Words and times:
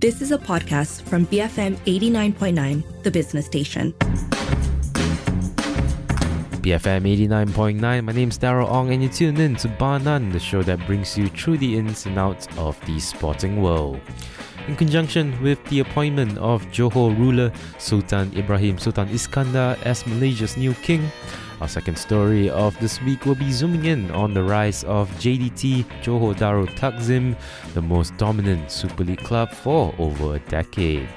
This 0.00 0.22
is 0.22 0.30
a 0.30 0.38
podcast 0.38 1.02
from 1.02 1.26
BFM 1.26 1.74
89.9, 1.78 3.02
the 3.02 3.10
business 3.10 3.46
station. 3.46 3.92
BFM 6.62 7.02
89.9, 7.02 8.04
my 8.04 8.12
name's 8.12 8.38
Daryl 8.38 8.70
Ong, 8.70 8.92
and 8.92 9.02
you 9.02 9.08
tune 9.08 9.40
in 9.40 9.56
to 9.56 9.66
Bar 9.66 9.98
None, 9.98 10.30
the 10.30 10.38
show 10.38 10.62
that 10.62 10.78
brings 10.86 11.18
you 11.18 11.26
through 11.26 11.58
the 11.58 11.76
ins 11.76 12.06
and 12.06 12.16
outs 12.16 12.46
of 12.56 12.80
the 12.86 13.00
sporting 13.00 13.60
world. 13.60 13.98
In 14.68 14.76
conjunction 14.76 15.32
with 15.42 15.64
the 15.70 15.80
appointment 15.80 16.36
of 16.36 16.62
Johor 16.66 17.16
ruler 17.18 17.50
Sultan 17.78 18.30
Ibrahim 18.36 18.76
Sultan 18.76 19.08
Iskandar 19.08 19.80
as 19.86 20.06
Malaysia's 20.06 20.58
new 20.58 20.74
king, 20.74 21.10
our 21.62 21.68
second 21.68 21.96
story 21.96 22.50
of 22.50 22.78
this 22.78 23.00
week 23.00 23.24
will 23.24 23.34
be 23.34 23.50
zooming 23.50 23.86
in 23.86 24.10
on 24.10 24.34
the 24.34 24.42
rise 24.42 24.84
of 24.84 25.10
JDT 25.12 25.86
Johor 26.02 26.34
Darul 26.36 26.68
Takzim, 26.76 27.34
the 27.72 27.80
most 27.80 28.14
dominant 28.18 28.70
Super 28.70 29.04
League 29.04 29.24
club 29.24 29.52
for 29.52 29.94
over 29.98 30.36
a 30.36 30.38
decade. 30.50 31.08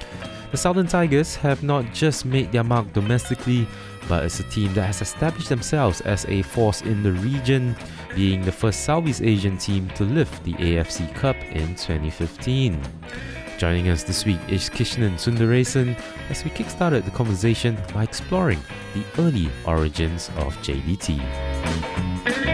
The 0.51 0.57
Southern 0.57 0.87
Tigers 0.87 1.35
have 1.35 1.61
not 1.61 1.93
just 1.93 2.23
made 2.23 2.53
their 2.53 2.63
mark 2.63 2.93
domestically, 2.93 3.67
but 4.07 4.23
as 4.23 4.39
a 4.39 4.43
team 4.43 4.73
that 4.75 4.83
has 4.83 5.01
established 5.01 5.49
themselves 5.49 5.99
as 6.01 6.25
a 6.25 6.41
force 6.41 6.81
in 6.83 7.03
the 7.03 7.11
region, 7.11 7.75
being 8.15 8.41
the 8.43 8.51
first 8.51 8.85
Southeast 8.85 9.21
Asian 9.21 9.57
team 9.57 9.89
to 9.95 10.05
lift 10.05 10.41
the 10.45 10.53
AFC 10.53 11.13
Cup 11.15 11.35
in 11.51 11.75
2015. 11.75 12.81
Joining 13.61 13.89
us 13.89 14.01
this 14.01 14.25
week 14.25 14.39
is 14.49 14.71
Keeshaanan 14.71 15.19
Sundaresan 15.19 15.95
as 16.31 16.43
we 16.43 16.49
kickstarted 16.49 17.05
the 17.05 17.11
conversation 17.11 17.77
by 17.93 18.01
exploring 18.01 18.59
the 18.95 19.03
early 19.19 19.51
origins 19.67 20.29
of 20.29 20.57
JDT. 20.63 22.50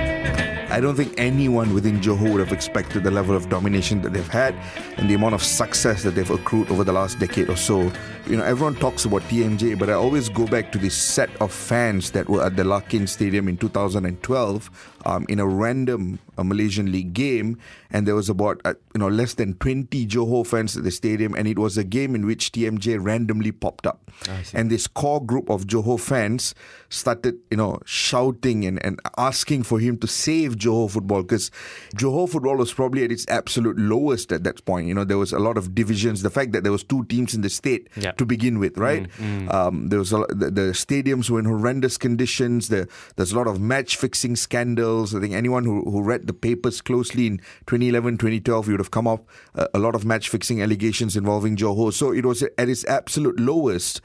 I 0.69 0.81
don't 0.81 0.95
think 0.95 1.13
anyone 1.17 1.73
within 1.73 2.01
Johor 2.01 2.29
would 2.33 2.41
have 2.41 2.51
expected 2.51 3.03
the 3.03 3.11
level 3.11 3.35
of 3.35 3.47
domination 3.47 4.01
that 4.01 4.11
they've 4.11 4.27
had 4.27 4.53
and 4.97 5.09
the 5.09 5.13
amount 5.13 5.33
of 5.33 5.41
success 5.41 6.03
that 6.03 6.11
they've 6.11 6.29
accrued 6.29 6.69
over 6.69 6.83
the 6.83 6.91
last 6.91 7.19
decade 7.19 7.49
or 7.49 7.55
so. 7.55 7.89
You 8.27 8.35
know, 8.35 8.43
everyone 8.43 8.75
talks 8.75 9.05
about 9.05 9.21
TMJ, 9.23 9.79
but 9.79 9.89
I 9.89 9.93
always 9.93 10.27
go 10.27 10.45
back 10.45 10.73
to 10.73 10.77
this 10.77 10.95
set 10.95 11.29
of 11.41 11.53
fans 11.53 12.11
that 12.11 12.27
were 12.27 12.43
at 12.43 12.57
the 12.57 12.65
Larkin 12.65 13.07
Stadium 13.07 13.47
in 13.47 13.55
2012 13.55 14.69
um, 15.05 15.25
in 15.29 15.39
a 15.39 15.47
random 15.47 16.19
a 16.37 16.43
Malaysian 16.43 16.91
League 16.91 17.13
game, 17.13 17.57
and 17.89 18.07
there 18.07 18.13
was 18.13 18.29
about 18.29 18.61
uh, 18.65 18.73
you 18.93 18.99
know 18.99 19.07
less 19.07 19.33
than 19.35 19.53
20 19.55 20.05
Johor 20.05 20.45
fans 20.45 20.77
at 20.77 20.83
the 20.83 20.91
stadium, 20.91 21.33
and 21.33 21.47
it 21.47 21.57
was 21.57 21.77
a 21.77 21.83
game 21.83 22.13
in 22.13 22.25
which 22.25 22.51
TMJ 22.51 23.03
randomly 23.03 23.51
popped 23.51 23.87
up, 23.87 24.11
and 24.53 24.69
this 24.69 24.85
core 24.85 25.23
group 25.23 25.49
of 25.49 25.65
Johor 25.65 25.99
fans 25.99 26.53
started 26.89 27.35
you 27.49 27.57
know 27.57 27.79
shouting 27.85 28.65
and, 28.65 28.83
and 28.85 28.99
asking 29.17 29.63
for 29.63 29.79
him 29.79 29.97
to 29.97 30.07
save 30.07 30.56
Johor 30.57 30.89
football 30.89 31.21
because 31.23 31.51
Johor 31.95 32.29
football 32.29 32.57
was 32.57 32.73
probably 32.73 33.03
at 33.03 33.11
its 33.11 33.25
absolute 33.29 33.77
lowest 33.77 34.31
at 34.31 34.43
that 34.43 34.63
point. 34.65 34.87
You 34.87 34.93
know 34.93 35.03
there 35.03 35.17
was 35.17 35.33
a 35.33 35.39
lot 35.39 35.57
of 35.57 35.75
divisions. 35.75 36.21
The 36.21 36.29
fact 36.29 36.51
that 36.53 36.63
there 36.63 36.71
was 36.71 36.83
two 36.83 37.05
teams 37.05 37.33
in 37.33 37.41
the 37.41 37.49
state 37.49 37.89
to 38.17 38.25
begin 38.25 38.59
with, 38.59 38.77
right? 38.77 39.09
Mm, 39.17 39.47
mm. 39.47 39.53
Um, 39.53 39.87
there 39.89 39.99
was 39.99 40.13
a, 40.13 40.25
the, 40.29 40.51
the, 40.51 40.67
stadiums 40.77 41.29
were 41.29 41.39
in 41.39 41.45
horrendous 41.45 41.97
conditions. 41.97 42.69
There, 42.69 42.87
there's 43.15 43.31
a 43.31 43.37
lot 43.37 43.47
of 43.47 43.59
match 43.59 43.95
fixing 43.97 44.35
scandals 44.35 44.97
I 45.15 45.19
think 45.19 45.33
anyone 45.33 45.65
who, 45.65 45.83
who 45.89 46.01
read 46.01 46.27
the 46.27 46.33
papers 46.33 46.81
closely 46.81 47.27
in 47.27 47.37
2011, 47.67 48.17
2012, 48.17 48.67
you 48.67 48.73
would 48.73 48.79
have 48.79 48.91
come 48.91 49.07
up 49.07 49.27
uh, 49.55 49.67
a 49.73 49.79
lot 49.79 49.95
of 49.95 50.05
match 50.05 50.29
fixing 50.29 50.61
allegations 50.61 51.15
involving 51.15 51.55
Johor. 51.55 51.93
So 51.93 52.11
it 52.11 52.25
was 52.25 52.43
at 52.43 52.69
its 52.69 52.85
absolute 52.85 53.39
lowest. 53.39 54.01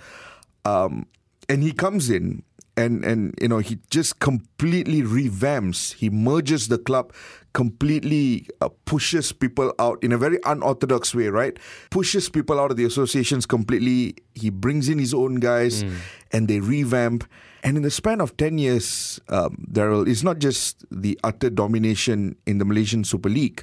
Um, 0.64 1.06
and 1.48 1.62
he 1.62 1.72
comes 1.72 2.08
in 2.08 2.42
and 2.76 3.04
and 3.04 3.34
you 3.40 3.48
know 3.48 3.58
he 3.58 3.78
just 3.90 4.18
completely 4.18 5.02
revamps 5.02 5.94
he 5.94 6.08
merges 6.08 6.68
the 6.68 6.78
club 6.78 7.12
completely 7.52 8.46
uh, 8.60 8.68
pushes 8.84 9.32
people 9.32 9.74
out 9.78 10.02
in 10.02 10.12
a 10.12 10.18
very 10.18 10.38
unorthodox 10.44 11.14
way 11.14 11.28
right? 11.28 11.58
Pushes 11.90 12.28
people 12.28 12.58
out 12.58 12.70
of 12.70 12.76
the 12.76 12.84
associations 12.84 13.46
completely. 13.46 14.14
He 14.34 14.50
brings 14.50 14.88
in 14.88 14.98
his 14.98 15.12
own 15.12 15.36
guys 15.36 15.84
mm. 15.84 15.96
and 16.32 16.48
they 16.48 16.60
revamp. 16.60 17.28
And 17.64 17.76
in 17.76 17.84
the 17.84 17.90
span 17.90 18.20
of 18.20 18.36
10 18.38 18.58
years, 18.58 19.20
um, 19.28 19.66
Daryl, 19.70 20.08
it's 20.08 20.24
not 20.24 20.40
just 20.40 20.84
the 20.90 21.18
utter 21.22 21.48
domination 21.48 22.34
in 22.44 22.58
the 22.58 22.64
Malaysian 22.64 23.04
Super 23.04 23.28
League, 23.28 23.62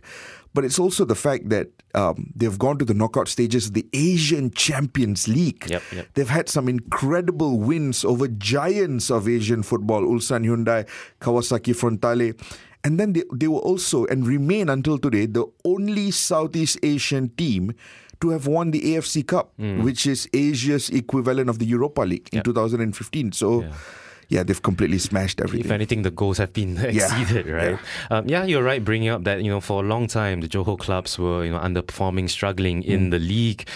but 0.53 0.65
it's 0.65 0.79
also 0.79 1.05
the 1.05 1.15
fact 1.15 1.49
that 1.49 1.67
um, 1.95 2.31
they've 2.35 2.57
gone 2.57 2.77
to 2.79 2.85
the 2.85 2.93
knockout 2.93 3.27
stages 3.27 3.67
of 3.67 3.73
the 3.73 3.87
Asian 3.93 4.51
Champions 4.51 5.27
League. 5.27 5.69
Yep, 5.69 5.83
yep. 5.93 6.07
They've 6.13 6.29
had 6.29 6.49
some 6.49 6.67
incredible 6.67 7.59
wins 7.59 8.03
over 8.03 8.27
giants 8.27 9.09
of 9.09 9.27
Asian 9.27 9.63
football, 9.63 10.01
Ulsan 10.03 10.45
Hyundai, 10.45 10.87
Kawasaki 11.21 11.73
Frontale. 11.75 12.39
And 12.83 12.99
then 12.99 13.13
they, 13.13 13.23
they 13.33 13.47
were 13.47 13.59
also, 13.59 14.05
and 14.05 14.25
remain 14.25 14.69
until 14.69 14.97
today, 14.97 15.25
the 15.25 15.45
only 15.65 16.11
Southeast 16.11 16.79
Asian 16.81 17.29
team 17.29 17.73
to 18.21 18.29
have 18.29 18.47
won 18.47 18.71
the 18.71 18.81
AFC 18.81 19.25
Cup, 19.25 19.53
mm. 19.59 19.83
which 19.83 20.05
is 20.05 20.27
Asia's 20.33 20.89
equivalent 20.89 21.49
of 21.49 21.59
the 21.59 21.65
Europa 21.65 22.01
League 22.01 22.29
in 22.31 22.43
2015. 22.43 23.31
So. 23.33 23.61
Yeah 23.63 23.73
yeah, 24.29 24.43
they've 24.43 24.61
completely 24.61 24.99
smashed 24.99 25.41
everything. 25.41 25.65
If 25.65 25.71
anything, 25.71 26.03
the 26.03 26.11
goals 26.11 26.37
have 26.37 26.53
been 26.53 26.77
exceeded, 26.85 27.47
yeah. 27.47 27.51
right? 27.51 27.79
Yeah. 27.79 28.17
Um, 28.17 28.29
yeah. 28.29 28.45
you're 28.45 28.63
right. 28.63 28.83
Bringing 28.83 29.09
up 29.09 29.23
that 29.23 29.43
you 29.43 29.49
know 29.49 29.59
for 29.59 29.83
a 29.83 29.87
long 29.87 30.07
time 30.07 30.41
the 30.41 30.47
Johor 30.47 30.77
clubs 30.77 31.17
were 31.17 31.43
you 31.43 31.51
know 31.51 31.59
underperforming, 31.59 32.29
struggling 32.29 32.83
in 32.83 33.07
mm. 33.07 33.11
the 33.11 33.19
league. 33.19 33.67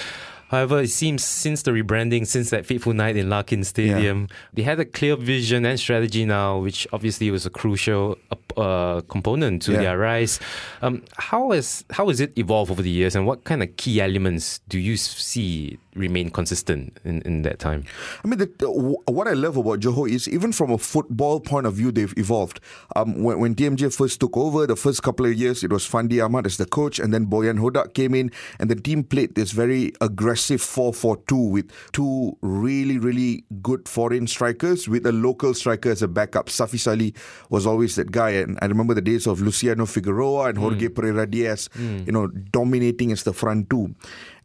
However, 0.53 0.81
it 0.81 0.91
seems 0.91 1.23
since 1.23 1.63
the 1.63 1.71
rebranding, 1.71 2.27
since 2.27 2.51
that 2.51 2.67
fateful 2.67 2.93
night 2.93 3.17
in 3.17 3.27
Larkin 3.27 3.63
Stadium, 3.63 4.27
yeah. 4.29 4.35
they 4.53 4.61
had 4.61 4.79
a 4.79 4.85
clear 4.85 5.15
vision 5.15 5.65
and 5.65 5.79
strategy 5.79 6.25
now, 6.25 6.59
which 6.59 6.87
obviously 6.93 7.31
was 7.31 7.47
a 7.47 7.49
crucial 7.49 8.19
uh, 8.55 9.01
component 9.09 9.63
to 9.63 9.71
yeah. 9.71 9.79
their 9.79 9.97
rise. 9.97 10.39
Um, 10.83 11.01
how 11.17 11.53
has 11.53 11.83
how 11.89 12.09
has 12.09 12.21
it 12.21 12.37
evolved 12.37 12.69
over 12.69 12.83
the 12.83 12.91
years, 12.91 13.15
and 13.15 13.25
what 13.25 13.45
kind 13.45 13.63
of 13.63 13.75
key 13.77 13.99
elements 13.99 14.59
do 14.69 14.77
you 14.77 14.95
see 14.95 15.79
remain 15.95 16.29
consistent 16.29 16.99
in, 17.03 17.23
in 17.23 17.41
that 17.41 17.57
time? 17.57 17.83
I 18.23 18.27
mean, 18.27 18.37
the, 18.37 18.51
the, 18.59 18.69
what 18.69 19.27
I 19.27 19.33
love 19.33 19.57
about 19.57 19.79
Johor 19.79 20.07
is 20.07 20.27
even 20.27 20.51
from 20.51 20.69
a 20.69 20.77
football 20.77 21.39
point 21.39 21.65
of 21.65 21.73
view, 21.73 21.91
they've 21.91 22.13
evolved. 22.15 22.59
Um, 22.95 23.23
when, 23.23 23.39
when 23.39 23.55
TMJ 23.55 23.95
first 23.95 24.19
took 24.19 24.37
over, 24.37 24.67
the 24.67 24.75
first 24.75 25.01
couple 25.01 25.25
of 25.25 25.33
years, 25.33 25.63
it 25.63 25.71
was 25.71 25.89
Fandi 25.89 26.23
Ahmad 26.23 26.45
as 26.45 26.57
the 26.57 26.67
coach, 26.67 26.99
and 26.99 27.11
then 27.11 27.25
Bojan 27.25 27.57
Hodak 27.59 27.95
came 27.95 28.13
in, 28.13 28.31
and 28.59 28.69
the 28.69 28.75
team 28.75 29.03
played 29.03 29.33
this 29.33 29.51
very 29.51 29.93
aggressive 29.99 30.42
4 30.51 30.93
4 30.93 31.17
2 31.27 31.35
with 31.35 31.71
two 31.91 32.37
really, 32.41 32.97
really 32.97 33.43
good 33.61 33.87
foreign 33.87 34.27
strikers 34.27 34.87
with 34.87 35.05
a 35.05 35.11
local 35.11 35.53
striker 35.53 35.89
as 35.89 36.01
a 36.01 36.07
backup. 36.07 36.47
Safee 36.47 36.79
Sali 36.79 37.13
was 37.49 37.65
always 37.65 37.95
that 37.95 38.11
guy, 38.11 38.31
and 38.31 38.57
I 38.61 38.65
remember 38.65 38.93
the 38.93 39.01
days 39.01 39.27
of 39.27 39.41
Luciano 39.41 39.85
Figueroa 39.85 40.49
and 40.49 40.57
Jorge 40.57 40.87
mm. 40.87 40.95
Pereira 40.95 41.27
Diaz, 41.27 41.69
mm. 41.75 42.05
you 42.05 42.11
know, 42.11 42.27
dominating 42.27 43.11
as 43.11 43.23
the 43.23 43.33
front 43.33 43.69
two. 43.69 43.95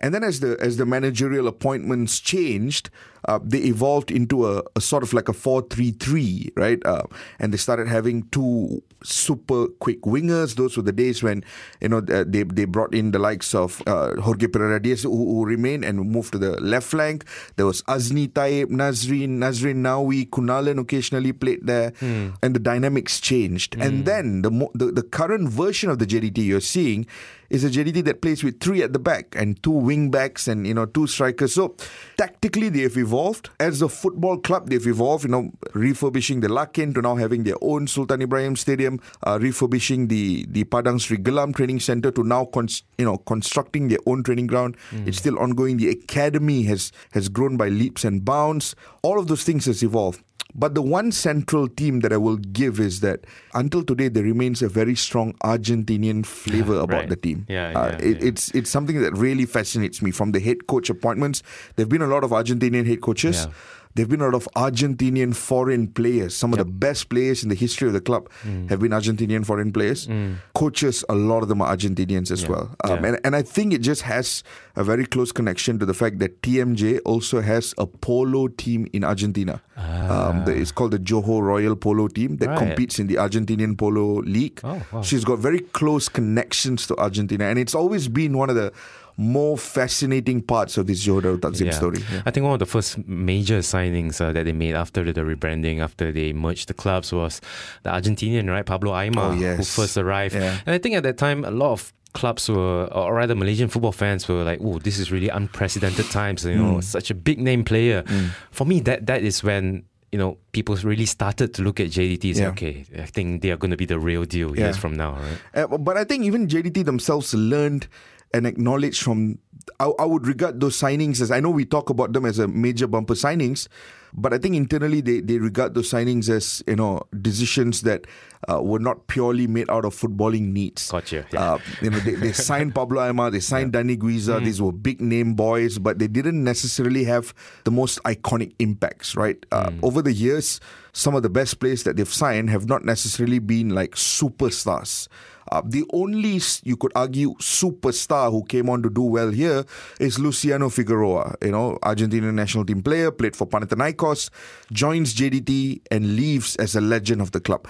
And 0.00 0.14
then 0.14 0.22
as 0.22 0.40
the 0.40 0.56
as 0.60 0.76
the 0.76 0.86
managerial 0.86 1.48
appointments 1.48 2.20
changed, 2.20 2.90
uh, 3.26 3.40
they 3.42 3.58
evolved 3.58 4.10
into 4.10 4.46
a, 4.46 4.62
a, 4.76 4.80
sort 4.80 5.02
of 5.02 5.12
like 5.12 5.28
a 5.28 5.32
4-3-3, 5.32 6.52
right? 6.56 6.84
Uh, 6.86 7.02
and 7.38 7.52
they 7.52 7.56
started 7.56 7.88
having 7.88 8.28
two 8.30 8.82
super 9.02 9.66
quick 9.66 10.02
wingers. 10.02 10.54
Those 10.54 10.76
were 10.76 10.82
the 10.82 10.92
days 10.92 11.22
when 11.22 11.44
you 11.80 11.88
know 11.88 12.00
they 12.00 12.42
they 12.44 12.64
brought 12.64 12.94
in 12.94 13.10
the 13.10 13.18
likes 13.18 13.54
of 13.54 13.82
uh, 13.86 14.20
Jorge 14.20 14.46
Pereira 14.46 14.80
Diaz, 14.80 15.02
who, 15.02 15.10
who, 15.10 15.44
remained 15.44 15.84
and 15.88 16.10
moved 16.10 16.32
to 16.32 16.38
the 16.38 16.60
left 16.60 16.86
flank. 16.86 17.24
There 17.56 17.66
was 17.66 17.82
Azni 17.82 18.28
Taib, 18.28 18.66
Nazrin, 18.66 19.38
Nazrin 19.38 19.76
Nawi, 19.76 20.28
Kunanlan 20.28 20.78
occasionally 20.78 21.32
played 21.32 21.66
there, 21.66 21.92
mm. 21.92 22.36
and 22.42 22.54
the 22.54 22.60
dynamics 22.60 23.20
changed. 23.20 23.76
Mm. 23.76 23.86
And 23.86 23.94
hmm. 23.98 24.04
then 24.04 24.42
the, 24.42 24.68
the 24.74 24.86
the 24.92 25.02
current 25.02 25.48
version 25.48 25.90
of 25.90 25.98
the 25.98 26.06
JDT 26.06 26.38
you're 26.44 26.60
seeing 26.60 27.06
is 27.50 27.64
a 27.64 27.70
JDT 27.70 28.04
that 28.04 28.20
plays 28.20 28.44
with 28.44 28.60
three 28.60 28.82
at 28.82 28.92
the 28.92 28.98
back 28.98 29.34
and 29.34 29.60
two 29.62 29.70
wing 29.70 30.10
backs 30.10 30.48
and 30.48 30.66
you 30.66 30.74
know 30.74 30.86
two 30.86 31.06
strikers. 31.06 31.54
So 31.54 31.76
tactically 32.16 32.68
they've 32.68 32.96
evolved. 32.96 33.50
As 33.58 33.80
a 33.82 33.88
football 33.88 34.38
club, 34.38 34.68
they've 34.68 34.86
evolved. 34.86 35.24
You 35.24 35.30
know, 35.30 35.50
refurbishing 35.74 36.40
the 36.40 36.48
Larkin 36.48 36.92
to 36.94 37.02
now 37.02 37.16
having 37.16 37.44
their 37.44 37.56
own 37.62 37.86
Sultan 37.86 38.22
Ibrahim 38.22 38.56
Stadium, 38.56 39.00
uh, 39.26 39.38
refurbishing 39.40 40.08
the 40.08 40.46
the 40.48 40.64
Padang 40.64 41.00
Sri 41.00 41.16
Gelam 41.16 41.54
Training 41.54 41.80
Center 41.80 42.10
to 42.10 42.22
now 42.22 42.44
cons- 42.46 42.82
you 42.98 43.04
know 43.04 43.18
constructing 43.18 43.88
their 43.88 44.02
own 44.06 44.22
training 44.22 44.46
ground. 44.46 44.76
Mm. 44.90 45.08
It's 45.08 45.18
still 45.18 45.38
ongoing. 45.38 45.67
The 45.76 45.90
academy 45.90 46.62
has 46.64 46.92
has 47.12 47.28
grown 47.28 47.56
by 47.56 47.68
leaps 47.68 48.04
and 48.04 48.24
bounds. 48.24 48.74
All 49.02 49.18
of 49.18 49.28
those 49.28 49.44
things 49.44 49.66
has 49.66 49.82
evolved. 49.82 50.22
But 50.54 50.74
the 50.74 50.82
one 50.82 51.12
central 51.12 51.66
theme 51.66 52.00
that 52.00 52.12
I 52.12 52.16
will 52.16 52.38
give 52.38 52.80
is 52.80 53.00
that 53.00 53.26
until 53.54 53.84
today 53.84 54.08
there 54.08 54.22
remains 54.22 54.62
a 54.62 54.68
very 54.68 54.94
strong 54.94 55.34
Argentinian 55.44 56.24
flavor 56.24 56.78
about 56.80 56.90
right. 56.90 57.08
the 57.08 57.16
team. 57.16 57.46
Yeah, 57.48 57.68
uh, 57.68 57.88
yeah, 57.88 57.98
it, 57.98 58.22
yeah, 58.22 58.28
It's 58.28 58.50
it's 58.54 58.70
something 58.70 59.00
that 59.02 59.12
really 59.12 59.44
fascinates 59.44 60.00
me 60.00 60.10
from 60.10 60.32
the 60.32 60.40
head 60.40 60.66
coach 60.66 60.88
appointments. 60.88 61.42
There've 61.76 61.88
been 61.88 62.02
a 62.02 62.06
lot 62.06 62.24
of 62.24 62.30
Argentinian 62.30 62.86
head 62.86 63.02
coaches. 63.02 63.44
Yeah. 63.44 63.52
There've 63.94 64.08
been 64.08 64.20
a 64.20 64.24
lot 64.24 64.34
of 64.34 64.48
Argentinian 64.54 65.34
foreign 65.34 65.88
players. 65.88 66.36
Some 66.36 66.52
of 66.52 66.58
yep. 66.58 66.66
the 66.66 66.72
best 66.72 67.08
players 67.08 67.42
in 67.42 67.48
the 67.48 67.54
history 67.54 67.88
of 67.88 67.94
the 67.94 68.00
club 68.00 68.28
mm. 68.42 68.68
have 68.70 68.80
been 68.80 68.92
Argentinian 68.92 69.44
foreign 69.44 69.72
players. 69.72 70.06
Mm. 70.06 70.36
Coaches, 70.54 71.04
a 71.08 71.14
lot 71.14 71.42
of 71.42 71.48
them 71.48 71.62
are 71.62 71.74
Argentinians 71.74 72.30
as 72.30 72.42
yeah. 72.42 72.48
well. 72.48 72.76
Um, 72.84 73.02
yeah. 73.02 73.08
and, 73.08 73.20
and 73.24 73.36
I 73.36 73.42
think 73.42 73.72
it 73.72 73.80
just 73.80 74.02
has 74.02 74.42
a 74.76 74.84
very 74.84 75.06
close 75.06 75.32
connection 75.32 75.78
to 75.78 75.86
the 75.86 75.94
fact 75.94 76.18
that 76.20 76.42
TMJ 76.42 77.00
also 77.04 77.40
has 77.40 77.74
a 77.78 77.86
polo 77.86 78.48
team 78.48 78.86
in 78.92 79.04
Argentina. 79.04 79.60
Ah. 79.76 80.28
Um, 80.28 80.44
the, 80.44 80.56
it's 80.56 80.72
called 80.72 80.92
the 80.92 80.98
Johor 80.98 81.42
Royal 81.42 81.76
Polo 81.76 82.08
Team 82.08 82.36
that 82.36 82.48
right. 82.48 82.58
competes 82.58 82.98
in 82.98 83.06
the 83.06 83.16
Argentinian 83.16 83.76
Polo 83.76 84.20
League. 84.20 84.60
Oh, 84.64 84.82
wow. 84.92 85.02
She's 85.02 85.24
got 85.24 85.38
very 85.38 85.60
close 85.60 86.08
connections 86.08 86.86
to 86.88 86.96
Argentina. 86.96 87.44
And 87.44 87.58
it's 87.58 87.74
always 87.74 88.08
been 88.08 88.36
one 88.36 88.50
of 88.50 88.56
the 88.56 88.72
more 89.20 89.58
fascinating 89.58 90.40
parts 90.40 90.78
of 90.78 90.86
this 90.86 91.04
Johor 91.04 91.36
Takzim 91.38 91.66
Yeah. 91.66 91.70
story. 91.72 91.98
I 92.24 92.30
think 92.30 92.44
one 92.44 92.52
of 92.52 92.60
the 92.60 92.66
first 92.66 92.98
major 93.06 93.58
signings 93.58 94.20
uh, 94.20 94.32
that 94.32 94.44
they 94.44 94.52
made 94.52 94.74
after 94.76 95.12
the 95.12 95.22
rebranding, 95.22 95.80
after 95.80 96.12
they 96.12 96.32
merged 96.32 96.68
the 96.68 96.74
clubs, 96.74 97.12
was 97.12 97.40
the 97.82 97.90
Argentinian, 97.90 98.48
right, 98.48 98.64
Pablo 98.64 98.92
Aimar, 98.92 99.32
Oh, 99.32 99.34
yes. 99.34 99.56
who 99.58 99.64
first 99.64 99.98
arrived. 99.98 100.34
Yeah. 100.36 100.58
And 100.64 100.72
I 100.74 100.78
think 100.78 100.94
at 100.94 101.02
that 101.02 101.18
time, 101.18 101.44
a 101.44 101.50
lot 101.50 101.72
of 101.72 101.92
clubs 102.14 102.48
were, 102.48 102.86
or 102.92 103.12
rather 103.12 103.34
Malaysian 103.34 103.68
football 103.68 103.92
fans 103.92 104.28
were 104.28 104.44
like, 104.44 104.60
oh, 104.62 104.78
this 104.78 104.98
is 105.00 105.10
really 105.10 105.28
unprecedented 105.28 106.06
times, 106.10 106.44
you 106.44 106.54
know, 106.54 106.80
such 106.80 107.10
a 107.10 107.14
big 107.14 107.40
name 107.40 107.64
player. 107.64 108.04
For 108.52 108.64
me, 108.64 108.78
that 108.80 109.06
that 109.06 109.22
is 109.24 109.42
when, 109.42 109.82
you 110.12 110.18
know, 110.18 110.38
people 110.52 110.74
really 110.76 111.06
started 111.06 111.52
to 111.54 111.62
look 111.62 111.80
at 111.80 111.88
JDT 111.90 112.24
and 112.28 112.36
say, 112.36 112.42
Yeah. 112.44 112.48
okay, 112.50 112.84
I 112.98 113.04
think 113.06 113.42
they 113.42 113.50
are 113.50 113.56
going 113.58 113.72
to 113.72 113.76
be 113.76 113.84
the 113.84 113.98
real 113.98 114.24
deal 114.24 114.54
Yeah. 114.56 114.66
years 114.66 114.76
from 114.78 114.94
now, 114.94 115.18
right? 115.18 115.64
Uh, 115.72 115.76
but 115.76 115.96
I 115.96 116.04
think 116.04 116.24
even 116.24 116.46
JDT 116.46 116.84
themselves 116.84 117.34
learned 117.34 117.88
and 118.32 118.46
acknowledged 118.46 119.02
from. 119.02 119.38
I, 119.80 119.86
I 119.98 120.04
would 120.06 120.26
regard 120.26 120.60
those 120.60 120.78
signings 120.78 121.20
as 121.20 121.30
I 121.30 121.40
know 121.40 121.50
we 121.50 121.64
talk 121.64 121.90
about 121.90 122.12
them 122.12 122.24
as 122.24 122.38
a 122.38 122.48
major 122.48 122.86
bumper 122.86 123.14
signings, 123.14 123.68
but 124.14 124.32
I 124.32 124.38
think 124.38 124.54
internally 124.54 125.00
they, 125.00 125.20
they 125.20 125.38
regard 125.38 125.74
those 125.74 125.90
signings 125.90 126.28
as 126.28 126.62
you 126.66 126.76
know 126.76 127.02
decisions 127.20 127.82
that 127.82 128.06
uh, 128.50 128.62
were 128.62 128.78
not 128.78 129.06
purely 129.06 129.46
made 129.46 129.68
out 129.70 129.84
of 129.84 129.94
footballing 129.94 130.52
needs. 130.52 130.90
Gotcha, 130.90 131.26
yeah. 131.32 131.54
Uh, 131.54 131.58
you 131.82 131.90
know 131.90 131.98
they, 132.00 132.14
they 132.14 132.32
signed 132.48 132.74
Pablo 132.74 133.02
Aimar, 133.02 133.30
they 133.30 133.40
signed 133.40 133.72
Dani 133.72 133.96
Güiza. 133.96 134.42
These 134.42 134.62
were 134.62 134.72
big 134.72 135.00
name 135.00 135.34
boys, 135.34 135.78
but 135.78 135.98
they 135.98 136.08
didn't 136.08 136.42
necessarily 136.42 137.04
have 137.04 137.34
the 137.64 137.70
most 137.70 138.02
iconic 138.04 138.54
impacts. 138.58 139.16
Right 139.16 139.44
uh, 139.52 139.72
over 139.82 140.02
the 140.02 140.12
years, 140.12 140.60
some 140.92 141.14
of 141.14 141.22
the 141.22 141.30
best 141.30 141.60
players 141.60 141.82
that 141.84 141.96
they've 141.96 142.12
signed 142.12 142.50
have 142.50 142.68
not 142.68 142.84
necessarily 142.84 143.38
been 143.38 143.70
like 143.70 143.92
superstars. 143.92 145.08
Uh, 145.50 145.62
the 145.64 145.84
only, 145.92 146.40
you 146.64 146.76
could 146.76 146.92
argue, 146.94 147.34
superstar 147.34 148.30
who 148.30 148.44
came 148.44 148.68
on 148.68 148.82
to 148.82 148.90
do 148.90 149.02
well 149.02 149.30
here 149.30 149.64
is 150.00 150.18
Luciano 150.18 150.68
Figueroa. 150.68 151.36
You 151.42 151.52
know, 151.52 151.78
Argentinian 151.82 152.34
national 152.34 152.64
team 152.64 152.82
player, 152.82 153.10
played 153.10 153.34
for 153.36 153.46
Panathinaikos, 153.46 154.30
joins 154.72 155.14
JDT 155.14 155.80
and 155.90 156.16
leaves 156.16 156.56
as 156.56 156.74
a 156.76 156.80
legend 156.80 157.20
of 157.20 157.32
the 157.32 157.40
club. 157.40 157.66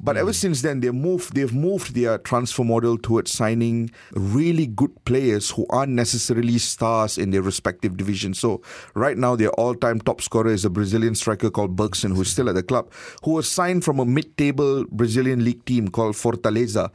But 0.00 0.16
ever 0.16 0.32
since 0.32 0.62
then, 0.62 0.80
they 0.80 0.90
moved. 0.90 1.34
They've 1.34 1.52
moved 1.52 1.94
their 1.94 2.18
transfer 2.18 2.64
model 2.64 2.96
towards 2.98 3.30
signing 3.30 3.90
really 4.12 4.66
good 4.66 5.04
players 5.04 5.50
who 5.50 5.66
aren't 5.70 5.92
necessarily 5.92 6.58
stars 6.58 7.18
in 7.18 7.30
their 7.30 7.42
respective 7.42 7.96
divisions. 7.96 8.38
So 8.38 8.62
right 8.94 9.16
now, 9.16 9.36
their 9.36 9.50
all-time 9.50 10.00
top 10.00 10.20
scorer 10.22 10.50
is 10.50 10.64
a 10.64 10.70
Brazilian 10.70 11.14
striker 11.14 11.50
called 11.50 11.76
Bergson, 11.76 12.14
who's 12.14 12.30
still 12.30 12.48
at 12.48 12.54
the 12.54 12.62
club, 12.62 12.90
who 13.24 13.32
was 13.32 13.48
signed 13.48 13.84
from 13.84 13.98
a 13.98 14.06
mid-table 14.06 14.84
Brazilian 14.90 15.44
league 15.44 15.64
team 15.64 15.88
called 15.88 16.14
Fortaleza. 16.14 16.90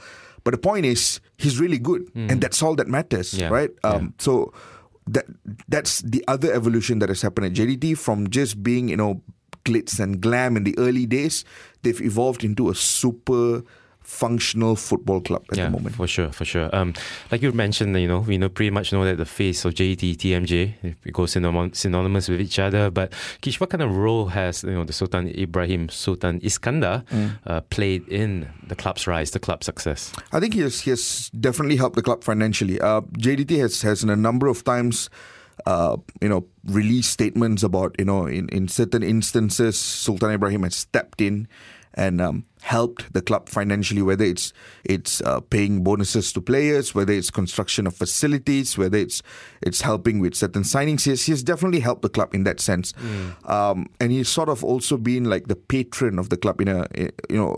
But 0.45 0.53
the 0.53 0.61
point 0.61 0.85
is, 0.85 1.19
he's 1.41 1.59
really 1.59 1.79
good, 1.81 2.05
and 2.15 2.39
that's 2.39 2.61
all 2.61 2.75
that 2.77 2.87
matters, 2.87 3.33
Yeah, 3.33 3.49
right? 3.49 3.71
Um, 3.83 4.13
So 4.21 4.53
that 5.09 5.25
that's 5.67 6.01
the 6.05 6.23
other 6.27 6.53
evolution 6.53 6.99
that 6.99 7.09
has 7.09 7.21
happened 7.21 7.47
at 7.47 7.53
JDT 7.53 7.97
from 7.97 8.29
just 8.29 8.61
being 8.63 8.87
you 8.89 8.95
know 8.97 9.21
glitz 9.65 9.99
and 9.99 10.21
glam 10.21 10.55
in 10.55 10.63
the 10.63 10.77
early 10.77 11.05
days. 11.09 11.43
They've 11.81 11.99
evolved 12.01 12.43
into 12.45 12.69
a 12.69 12.75
super 12.77 13.65
functional 14.05 14.75
football 14.75 15.19
club 15.19 15.43
at 15.51 15.57
yeah, 15.57 15.65
the 15.65 15.71
moment. 15.71 15.95
for 15.95 16.07
sure, 16.07 16.31
for 16.31 16.45
sure. 16.45 16.69
Um, 16.73 16.93
like 17.31 17.41
you 17.41 17.51
mentioned, 17.51 17.99
you 17.99 18.07
know, 18.07 18.19
we 18.19 18.37
know 18.37 18.49
pretty 18.49 18.69
much 18.69 18.93
know 18.93 19.03
that 19.03 19.17
the 19.17 19.25
face 19.25 19.65
of 19.65 19.73
JT, 19.73 20.15
TMJ, 20.17 20.95
it 21.03 21.11
goes 21.13 21.31
synonymous 21.31 22.29
with 22.29 22.39
each 22.39 22.59
other. 22.59 22.89
But 22.91 23.11
Kish, 23.41 23.59
what 23.59 23.69
kind 23.71 23.81
of 23.83 23.95
role 23.95 24.27
has 24.27 24.63
you 24.63 24.71
know 24.71 24.83
the 24.85 24.93
Sultan 24.93 25.27
Ibrahim 25.37 25.89
Sultan 25.89 26.39
Iskandar 26.41 27.03
Mm. 27.05 27.37
uh, 27.45 27.61
played 27.61 28.07
in 28.07 28.47
the 28.67 28.75
club's 28.75 29.07
rise, 29.07 29.31
the 29.31 29.39
club's 29.39 29.65
success? 29.65 30.11
I 30.31 30.39
think 30.39 30.53
he 30.53 30.61
has, 30.61 30.81
he 30.81 30.91
has 30.91 31.29
definitely 31.39 31.75
helped 31.77 31.95
the 31.95 32.01
club 32.01 32.23
financially. 32.23 32.79
Uh, 32.79 33.01
JDT 33.17 33.57
has, 33.59 33.81
has 33.81 34.03
in 34.03 34.09
a 34.09 34.15
number 34.15 34.47
of 34.47 34.63
times, 34.63 35.09
uh, 35.65 35.97
you 36.21 36.29
know, 36.29 36.45
released 36.65 37.11
statements 37.11 37.63
about, 37.63 37.95
you 37.99 38.05
know, 38.05 38.25
in, 38.27 38.49
in 38.49 38.67
certain 38.67 39.03
instances, 39.03 39.79
Sultan 39.79 40.31
Ibrahim 40.31 40.63
has 40.63 40.75
stepped 40.75 41.21
in 41.21 41.47
and 41.95 42.21
um, 42.21 42.45
helped 42.61 43.11
the 43.13 43.21
club 43.21 43.49
financially, 43.49 44.01
whether 44.01 44.23
it's 44.23 44.53
it's 44.83 45.21
uh, 45.21 45.39
paying 45.39 45.83
bonuses 45.83 46.31
to 46.33 46.41
players, 46.41 46.93
whether 46.93 47.13
it's 47.13 47.31
construction 47.31 47.87
of 47.87 47.95
facilities, 47.95 48.77
whether 48.77 48.97
it's 48.97 49.23
it's 49.61 49.81
helping 49.81 50.19
with 50.19 50.35
certain 50.35 50.63
signings. 50.63 51.05
He's, 51.05 51.25
he's 51.25 51.43
definitely 51.43 51.79
helped 51.79 52.01
the 52.01 52.09
club 52.09 52.35
in 52.35 52.43
that 52.43 52.59
sense, 52.59 52.93
um, 53.45 53.87
and 53.99 54.11
he's 54.11 54.29
sort 54.29 54.49
of 54.49 54.63
also 54.63 54.97
been 54.97 55.25
like 55.25 55.47
the 55.47 55.55
patron 55.55 56.19
of 56.19 56.29
the 56.29 56.37
club 56.37 56.61
in 56.61 56.67
a 56.67 56.85
you 57.29 57.37
know 57.37 57.57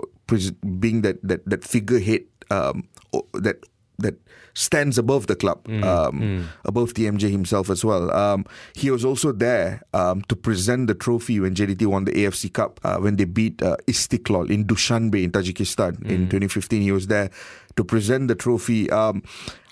being 0.80 1.02
that 1.02 1.18
that 1.24 1.48
that 1.50 1.64
figurehead 1.64 2.24
um, 2.52 2.88
that 3.34 3.58
that 4.00 4.16
stands 4.54 4.98
above 4.98 5.28
the 5.28 5.36
club, 5.36 5.68
um, 5.84 6.50
above 6.66 6.94
TMJ 6.94 7.30
himself 7.30 7.70
as 7.70 7.86
well. 7.86 8.12
Um, 8.12 8.46
he 8.74 8.90
was 8.90 9.06
also 9.06 9.32
there 9.32 9.82
um, 9.94 10.22
to 10.30 10.36
present 10.36 10.88
the 10.88 10.96
trophy 10.96 11.40
when 11.40 11.54
JDT 11.54 11.86
won 11.86 12.06
the 12.06 12.12
AFC 12.12 12.52
Cup 12.52 12.80
uh, 12.84 12.98
when 12.98 13.18
they 13.18 13.26
beat 13.26 13.62
uh, 13.62 13.78
Istiklol 13.88 14.50
in 14.50 14.66
Dushanbe 14.66 15.24
in 15.24 15.32
Tajikistan 15.32 16.02
in 16.10 16.26
2015. 16.30 16.82
He 16.82 16.92
was 16.92 17.08
there 17.08 17.30
to 17.78 17.84
present 17.84 18.28
the 18.28 18.36
trophy. 18.36 18.90
Um, 18.92 19.24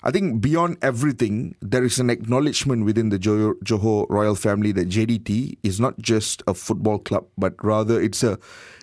I 0.02 0.10
think 0.12 0.40
beyond 0.40 0.78
everything, 0.82 1.56
there 1.60 1.82
is 1.84 1.98
an 1.98 2.10
acknowledgement 2.10 2.84
within 2.86 3.10
the 3.10 3.18
Johor, 3.18 4.06
royal 4.08 4.36
family 4.36 4.70
that 4.72 4.88
JDT 4.88 5.58
is 5.64 5.80
not 5.80 5.98
just 5.98 6.42
a 6.46 6.54
football 6.54 6.98
club, 6.98 7.26
but 7.36 7.54
rather 7.62 8.00
it's 8.00 8.22
a 8.22 8.38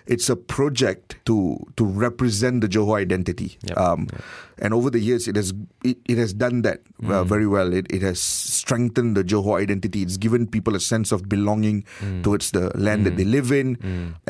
it's 0.06 0.28
a 0.28 0.36
project 0.36 1.16
to 1.24 1.56
to 1.80 1.84
represent 1.84 2.60
the 2.60 2.68
Johor 2.68 3.00
identity. 3.00 3.56
Yep, 3.64 3.78
Um, 3.78 4.06
And 4.62 4.70
over 4.70 4.86
the 4.86 5.00
years, 5.02 5.26
it 5.26 5.34
has 5.34 5.50
it, 5.82 5.98
it 6.06 6.14
has 6.16 6.30
done 6.32 6.62
that 6.62 6.78
uh, 7.02 7.24
very 7.26 7.46
well. 7.48 7.74
It, 7.74 7.90
it 7.90 8.02
has 8.06 8.20
strengthened 8.22 9.16
the 9.18 9.24
Johor 9.26 9.58
identity. 9.58 10.02
It's 10.06 10.14
given 10.16 10.46
people 10.46 10.76
a 10.76 10.80
sense 10.80 11.10
of 11.10 11.26
belonging 11.28 11.82
towards 12.22 12.52
the 12.54 12.70
land 12.78 13.02
that 13.08 13.16
they 13.18 13.26
live 13.26 13.50
in, 13.50 13.68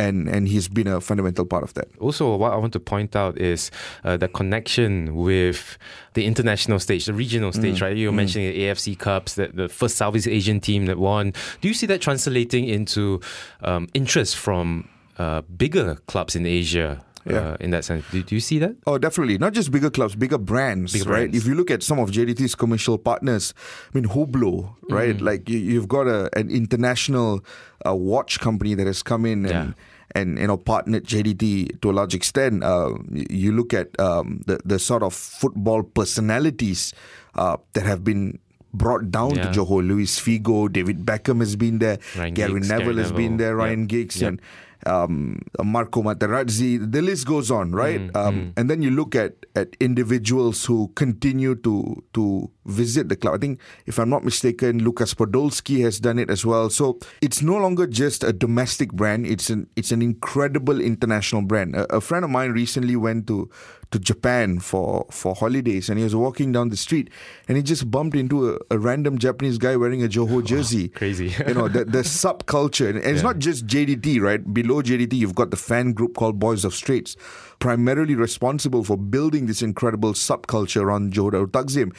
and 0.01 0.17
and 0.35 0.49
he's 0.49 0.65
been 0.71 0.89
a 0.89 1.01
fundamental 1.05 1.45
part 1.45 1.63
of 1.67 1.75
that. 1.75 1.89
Also, 2.01 2.25
what 2.41 2.55
I 2.55 2.59
want 2.63 2.73
to 2.73 2.81
point 2.81 3.13
out 3.13 3.37
is 3.37 3.69
uh, 4.01 4.17
the 4.17 4.29
connection 4.33 4.84
with 5.15 5.79
the 6.15 6.25
international 6.25 6.79
stage, 6.79 7.07
the 7.07 7.15
regional 7.15 7.53
stage, 7.53 7.81
right? 7.83 7.97
You 7.97 8.09
were 8.09 8.13
mentioning 8.13 8.53
the 8.53 8.61
AFC 8.61 8.99
Cups, 8.99 9.35
that 9.35 9.57
the 9.57 9.69
first 9.69 9.97
Southeast 9.97 10.29
Asian 10.29 10.61
team 10.61 10.87
that 10.87 10.99
won. 10.99 11.33
Do 11.61 11.69
you 11.69 11.75
see 11.75 11.87
that 11.87 12.01
translating 12.01 12.69
into 12.69 13.21
um, 13.63 13.89
interest 13.95 14.37
from 14.37 14.89
uh, 15.19 15.43
bigger 15.43 15.97
clubs 16.07 16.37
in 16.37 16.47
Asia? 16.47 17.03
Yeah. 17.27 17.39
Uh, 17.39 17.57
in 17.61 17.71
that 17.71 17.87
sense, 17.87 18.05
do, 18.11 18.23
do 18.23 18.35
you 18.35 18.41
see 18.41 18.59
that? 18.59 18.77
Oh, 18.87 18.99
definitely. 18.99 19.39
Not 19.39 19.55
just 19.55 19.71
bigger 19.71 19.89
clubs, 19.89 20.15
bigger 20.15 20.37
brands, 20.37 20.93
Bigger 20.93 21.09
right? 21.09 21.17
brands. 21.21 21.39
If 21.39 21.47
you 21.47 21.55
look 21.55 21.71
at 21.71 21.83
some 21.83 21.99
of 21.99 22.11
JDT's 22.11 22.55
commercial 22.55 22.99
partners, 22.99 23.55
I 23.95 23.99
mean, 23.99 24.11
Hublot, 24.11 24.75
right? 24.91 25.17
Mm-hmm. 25.17 25.25
Like 25.25 25.49
you, 25.49 25.59
you've 25.59 25.89
got 25.89 26.07
a, 26.07 26.29
an 26.39 26.51
international 26.51 27.43
uh, 27.87 27.95
watch 27.95 28.41
company 28.41 28.75
that 28.75 28.87
has 28.87 29.03
come 29.03 29.25
in 29.25 29.47
and. 29.47 29.69
Yeah. 29.69 29.75
And 30.13 30.39
you 30.39 30.47
know, 30.47 30.57
partnered 30.57 31.05
JDT 31.05 31.81
to 31.81 31.91
a 31.91 31.93
large 31.93 32.15
extent. 32.15 32.63
Uh, 32.63 32.95
you 33.11 33.53
look 33.53 33.73
at 33.75 33.99
um, 33.99 34.43
the 34.47 34.61
the 34.65 34.79
sort 34.79 35.03
of 35.03 35.15
football 35.15 35.83
personalities 35.83 36.93
uh, 37.35 37.57
that 37.73 37.85
have 37.87 38.05
been 38.05 38.39
brought 38.73 39.11
down 39.11 39.35
Yeah. 39.35 39.51
to 39.51 39.61
Johor. 39.61 39.87
Luis 39.87 40.19
Figo, 40.21 40.71
David 40.73 41.05
Beckham 41.07 41.41
has 41.41 41.57
been 41.57 41.79
there. 41.79 41.99
Ryan 42.17 42.35
Gary 42.35 42.53
Giggs, 42.55 42.69
Neville 42.69 42.87
Gary 42.95 43.03
has 43.03 43.13
been 43.13 43.37
Neville. 43.37 43.39
there. 43.39 43.49
Yep. 43.57 43.59
Ryan 43.59 43.87
Giggs 43.87 44.21
Yep. 44.21 44.29
and 44.29 44.41
um, 44.87 45.41
Marco 45.63 46.03
Materazzi. 46.03 46.79
The 46.79 47.03
list 47.03 47.27
goes 47.27 47.51
on, 47.51 47.73
right? 47.73 48.01
Mm, 48.01 48.17
um, 48.17 48.53
And 48.57 48.71
then 48.71 48.83
you 48.83 48.91
look 48.91 49.15
at 49.15 49.35
at 49.57 49.77
individuals 49.81 50.65
who 50.65 50.91
continue 50.95 51.55
to 51.57 52.03
to 52.13 52.51
visit 52.67 53.09
the 53.09 53.17
club. 53.17 53.35
I 53.35 53.39
think, 53.39 53.61
if 53.87 53.99
I'm 53.99 54.09
not 54.11 54.25
mistaken, 54.25 54.83
Lukas 54.83 55.15
Podolski 55.15 55.83
has 55.83 56.01
done 56.01 56.19
it 56.19 56.31
as 56.31 56.45
well. 56.45 56.71
So 56.71 56.99
it's 57.21 57.43
no 57.43 57.57
longer 57.57 57.87
just 57.87 58.25
a 58.25 58.33
domestic 58.33 58.93
brand. 58.93 59.27
It's 59.27 59.51
an 59.51 59.69
it's 59.77 59.93
an 59.93 60.03
incredible 60.03 60.81
international 60.81 61.43
brand. 61.43 61.77
A, 61.77 61.97
a 61.97 62.01
friend 62.01 62.25
of 62.25 62.31
mine 62.31 62.53
recently 62.53 62.97
went 62.97 63.27
to 63.29 63.49
to 63.95 64.01
Japan 64.01 64.59
for 64.59 65.07
for 65.11 65.37
holidays, 65.37 65.89
and 65.89 65.99
he 65.99 66.05
was 66.05 66.17
walking 66.17 66.51
down 66.51 66.69
the 66.71 66.77
street, 66.77 67.11
and 67.47 67.57
he 67.57 67.63
just 67.63 67.89
bumped 67.93 68.17
into 68.17 68.51
a, 68.51 68.59
a 68.73 68.79
random 68.79 69.19
Japanese 69.19 69.57
guy 69.57 69.77
wearing 69.77 70.03
a 70.03 70.09
Johor 70.09 70.45
jersey. 70.53 70.89
crazy. 71.01 71.33
you 71.47 71.55
know 71.55 71.69
the 71.69 71.85
the 71.85 72.03
subculture, 72.03 72.91
and 72.91 72.99
it's 72.99 73.23
not 73.23 73.39
just 73.39 73.69
JDT, 73.69 74.21
right? 74.21 74.43
Below 74.53 74.83
JDT, 74.83 75.13
you've 75.13 75.37
got 75.37 75.53
the 75.53 75.57
fan 75.57 75.93
group 75.93 76.17
called 76.17 76.41
Boys 76.41 76.65
of 76.65 76.75
Straits, 76.75 77.17
primarily 77.61 78.17
responsible 78.17 78.83
for 78.83 78.97
building 78.97 79.47
this 79.47 79.63
incredible 79.63 80.13
subculture 80.15 80.83
around 80.83 81.13
Johor 81.13 81.47
Takzim. 81.47 81.95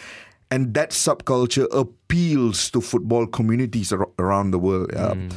And 0.51 0.73
that 0.75 0.91
subculture 0.91 1.67
appeals 1.71 2.69
to 2.71 2.81
football 2.81 3.25
communities 3.25 3.91
ar- 3.91 4.09
around 4.19 4.51
the 4.51 4.59
world. 4.59 4.93
Um, 4.95 5.29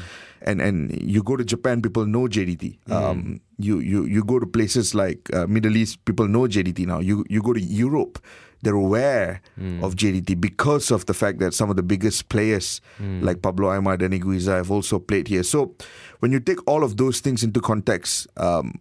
and 0.49 0.61
and 0.65 0.97
you 1.05 1.23
go 1.23 1.37
to 1.37 1.45
Japan, 1.45 1.83
people 1.85 2.07
know 2.09 2.25
JDT. 2.27 2.79
Um, 2.91 3.41
you 3.59 3.79
you 3.85 4.05
you 4.09 4.25
go 4.25 4.39
to 4.41 4.47
places 4.47 4.95
like 4.95 5.29
uh, 5.37 5.47
Middle 5.47 5.77
East, 5.77 6.01
people 6.09 6.27
know 6.27 6.49
JDT 6.49 6.87
now. 6.87 7.01
You 7.01 7.25
you 7.29 7.43
go 7.43 7.53
to 7.53 7.61
Europe, 7.61 8.19
they're 8.63 8.75
aware 8.75 9.41
of 9.85 9.95
JDT 9.95 10.41
because 10.41 10.91
of 10.91 11.05
the 11.07 11.15
fact 11.15 11.39
that 11.39 11.53
some 11.55 11.71
of 11.71 11.77
the 11.77 11.83
biggest 11.83 12.29
players 12.29 12.81
like 13.23 13.43
Pablo 13.43 13.69
Aimar, 13.69 13.99
Dani 13.99 14.19
Güiza 14.23 14.57
have 14.57 14.71
also 14.71 14.99
played 14.99 15.29
here. 15.29 15.43
So 15.45 15.75
when 16.21 16.33
you 16.33 16.41
take 16.41 16.59
all 16.67 16.83
of 16.83 16.97
those 16.97 17.21
things 17.21 17.45
into 17.45 17.61
context, 17.61 18.27
um, 18.37 18.81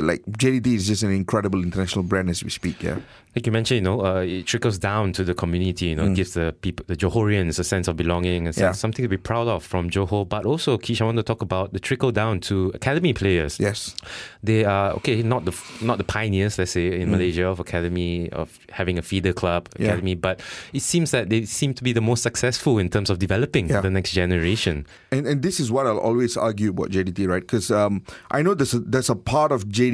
like 0.00 0.22
JDT 0.26 0.66
is 0.74 0.86
just 0.86 1.02
an 1.02 1.10
incredible 1.12 1.62
international 1.62 2.02
brand 2.04 2.30
as 2.30 2.42
we 2.44 2.50
speak. 2.50 2.82
Yeah. 2.82 2.98
Like 3.36 3.46
you 3.46 3.52
mentioned, 3.52 3.76
you 3.76 3.82
know, 3.82 4.04
uh, 4.04 4.20
it 4.20 4.46
trickles 4.46 4.78
down 4.78 5.12
to 5.12 5.22
the 5.22 5.34
community. 5.34 5.86
You 5.86 5.96
know, 5.96 6.04
Mm. 6.08 6.16
gives 6.16 6.32
the 6.34 6.54
people, 6.60 6.84
the 6.88 6.96
Johorians, 6.96 7.58
a 7.58 7.64
sense 7.64 7.86
of 7.86 7.96
belonging, 7.96 8.46
and 8.46 8.56
Yeah. 8.56 8.72
something 8.72 9.02
to 9.04 9.08
be 9.08 9.16
proud 9.18 9.46
of 9.48 9.62
from 9.64 9.90
Johor. 9.90 10.28
But 10.28 10.44
also, 10.46 10.78
Kish, 10.78 11.00
I 11.00 11.04
want 11.04 11.18
to 11.18 11.22
talk 11.22 11.42
about 11.42 11.72
the 11.72 11.78
trickle 11.78 12.10
down 12.10 12.40
to 12.48 12.72
academy 12.74 13.12
players. 13.12 13.60
Yes. 13.60 13.94
They 14.42 14.64
are 14.64 14.92
okay, 14.94 15.22
not 15.22 15.44
the 15.44 15.52
not 15.82 15.98
the 15.98 16.04
pioneers, 16.04 16.58
let's 16.58 16.72
say, 16.72 17.00
in 17.00 17.10
Malaysia 17.10 17.46
of 17.46 17.60
academy 17.60 18.28
of 18.30 18.58
having 18.70 18.98
a 18.98 19.02
feeder 19.02 19.32
club 19.32 19.68
Mm. 19.70 19.80
Yeah. 19.80 19.86
academy, 19.92 20.14
but 20.14 20.40
it 20.72 20.82
seems 20.82 21.10
that 21.12 21.28
they 21.28 21.44
seem 21.44 21.74
to 21.74 21.82
be 21.84 21.92
the 21.92 22.00
most 22.00 22.22
successful 22.22 22.78
in 22.78 22.88
terms 22.88 23.10
of 23.10 23.18
developing 23.18 23.68
Yeah. 23.68 23.80
the 23.82 23.90
next 23.90 24.12
generation. 24.12 24.86
And 25.12 25.26
and 25.26 25.42
this 25.42 25.60
is 25.60 25.70
what 25.70 25.86
I'll 25.86 25.98
always 26.10 26.36
argue 26.36 26.70
about 26.70 26.90
JDT, 26.90 27.26
right? 27.28 27.42
Because 27.42 27.70
um, 27.70 28.02
I 28.30 28.42
know 28.42 28.54
there's 28.54 28.74
a, 28.74 28.80
there's 28.80 29.10
a 29.10 29.14
part 29.16 29.52
of 29.52 29.68
JDT 29.68 29.87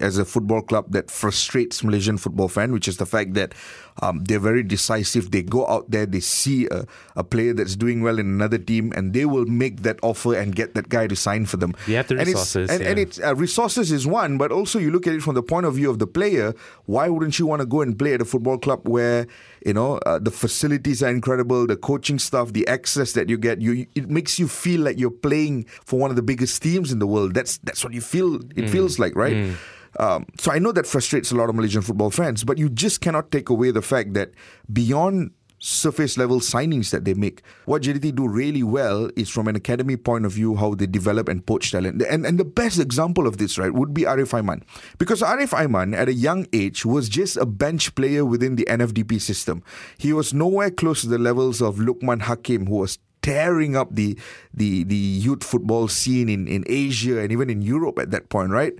as 0.00 0.18
a 0.18 0.24
football 0.24 0.62
club 0.62 0.92
that 0.92 1.10
frustrates 1.10 1.82
Malaysian 1.82 2.18
football 2.18 2.48
fan, 2.48 2.72
which 2.72 2.88
is 2.88 2.96
the 2.96 3.06
fact 3.06 3.34
that 3.34 3.54
um, 4.02 4.24
they're 4.24 4.40
very 4.40 4.62
decisive. 4.62 5.30
They 5.30 5.42
go 5.42 5.66
out 5.66 5.90
there, 5.90 6.06
they 6.06 6.20
see 6.20 6.66
a, 6.70 6.84
a 7.14 7.24
player 7.24 7.54
that's 7.54 7.76
doing 7.76 8.02
well 8.02 8.18
in 8.18 8.26
another 8.26 8.58
team, 8.58 8.92
and 8.94 9.12
they 9.12 9.24
will 9.24 9.46
make 9.46 9.82
that 9.82 9.98
offer 10.02 10.34
and 10.34 10.54
get 10.54 10.74
that 10.74 10.88
guy 10.88 11.06
to 11.06 11.16
sign 11.16 11.46
for 11.46 11.56
them. 11.56 11.74
They 11.86 11.94
have 11.94 12.08
the 12.08 12.18
and 12.18 12.26
resources, 12.26 12.70
It's, 12.70 12.80
and, 12.80 12.88
and 12.88 12.98
it's 12.98 13.20
uh, 13.20 13.34
resources 13.34 13.92
is 13.92 14.06
one, 14.06 14.38
but 14.38 14.52
also 14.52 14.78
you 14.78 14.90
look 14.90 15.06
at 15.06 15.14
it 15.14 15.22
from 15.22 15.34
the 15.34 15.42
point 15.42 15.66
of 15.66 15.74
view 15.74 15.90
of 15.90 15.98
the 15.98 16.06
player. 16.06 16.54
Why 16.84 17.08
wouldn't 17.08 17.38
you 17.38 17.46
want 17.46 17.60
to 17.60 17.66
go 17.66 17.80
and 17.80 17.98
play 17.98 18.14
at 18.14 18.20
a 18.20 18.24
football 18.24 18.58
club 18.58 18.86
where 18.88 19.26
you 19.64 19.72
know 19.72 19.98
uh, 19.98 20.18
the 20.18 20.30
facilities 20.30 21.02
are 21.02 21.10
incredible, 21.10 21.66
the 21.66 21.76
coaching 21.76 22.18
stuff, 22.18 22.52
the 22.52 22.66
access 22.68 23.12
that 23.12 23.28
you 23.28 23.38
get, 23.38 23.60
you 23.60 23.86
it 23.94 24.10
makes 24.10 24.38
you 24.38 24.48
feel 24.48 24.82
like 24.82 24.98
you're 24.98 25.10
playing 25.10 25.64
for 25.84 25.98
one 25.98 26.10
of 26.10 26.16
the 26.16 26.22
biggest 26.22 26.62
teams 26.62 26.92
in 26.92 26.98
the 26.98 27.06
world. 27.06 27.34
That's 27.34 27.58
that's 27.58 27.82
what 27.84 27.94
you 27.94 28.00
feel. 28.00 28.40
It 28.56 28.68
feels 28.68 28.98
like, 28.98 29.14
right? 29.16 29.56
Um, 29.98 30.26
so 30.38 30.52
I 30.52 30.58
know 30.58 30.72
that 30.72 30.86
frustrates 30.86 31.30
a 31.30 31.34
lot 31.34 31.48
of 31.48 31.54
Malaysian 31.54 31.82
football 31.82 32.10
fans, 32.10 32.44
but 32.44 32.58
you 32.58 32.68
just 32.68 33.00
cannot 33.00 33.30
take 33.30 33.48
away 33.48 33.70
the 33.70 33.82
fact 33.82 34.14
that 34.14 34.32
beyond 34.72 35.30
surface 35.58 36.18
level 36.18 36.40
signings 36.40 36.90
that 36.90 37.04
they 37.04 37.14
make. 37.14 37.42
What 37.64 37.82
JDT 37.82 38.14
do 38.14 38.28
really 38.28 38.62
well 38.62 39.10
is 39.16 39.28
from 39.28 39.48
an 39.48 39.56
academy 39.56 39.96
point 39.96 40.26
of 40.26 40.32
view 40.32 40.56
how 40.56 40.74
they 40.74 40.86
develop 40.86 41.28
and 41.28 41.44
poach 41.44 41.72
talent. 41.72 42.02
And 42.02 42.26
and 42.26 42.38
the 42.38 42.44
best 42.44 42.78
example 42.78 43.26
of 43.26 43.38
this, 43.38 43.58
right, 43.58 43.72
would 43.72 43.94
be 43.94 44.02
Arif 44.02 44.32
Aiman. 44.32 44.62
Because 44.98 45.22
Arif 45.22 45.50
Aiman 45.50 45.96
at 45.96 46.08
a 46.08 46.14
young 46.14 46.46
age 46.52 46.84
was 46.84 47.08
just 47.08 47.36
a 47.36 47.46
bench 47.46 47.94
player 47.94 48.24
within 48.24 48.56
the 48.56 48.66
NFDP 48.68 49.20
system. 49.20 49.62
He 49.98 50.12
was 50.12 50.34
nowhere 50.34 50.70
close 50.70 51.00
to 51.02 51.08
the 51.08 51.18
levels 51.18 51.62
of 51.62 51.76
Lukman 51.76 52.22
Hakim 52.22 52.66
who 52.66 52.76
was 52.76 52.98
tearing 53.26 53.74
up 53.74 53.90
the 53.90 54.16
the 54.54 54.84
the 54.84 55.02
youth 55.26 55.42
football 55.42 55.88
scene 55.88 56.28
in, 56.28 56.46
in 56.46 56.62
Asia 56.70 57.18
and 57.18 57.32
even 57.32 57.50
in 57.50 57.60
Europe 57.60 57.98
at 57.98 58.12
that 58.14 58.28
point, 58.28 58.50
right? 58.54 58.72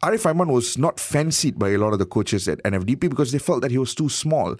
Arif 0.00 0.24
Aiman 0.24 0.48
was 0.48 0.78
not 0.78 0.98
fancied 0.98 1.58
by 1.58 1.68
a 1.76 1.78
lot 1.78 1.92
of 1.92 1.98
the 1.98 2.06
coaches 2.06 2.48
at 2.48 2.62
NFDP 2.64 3.10
because 3.12 3.32
they 3.32 3.38
felt 3.38 3.60
that 3.60 3.70
he 3.70 3.76
was 3.76 3.94
too 3.94 4.08
small. 4.08 4.56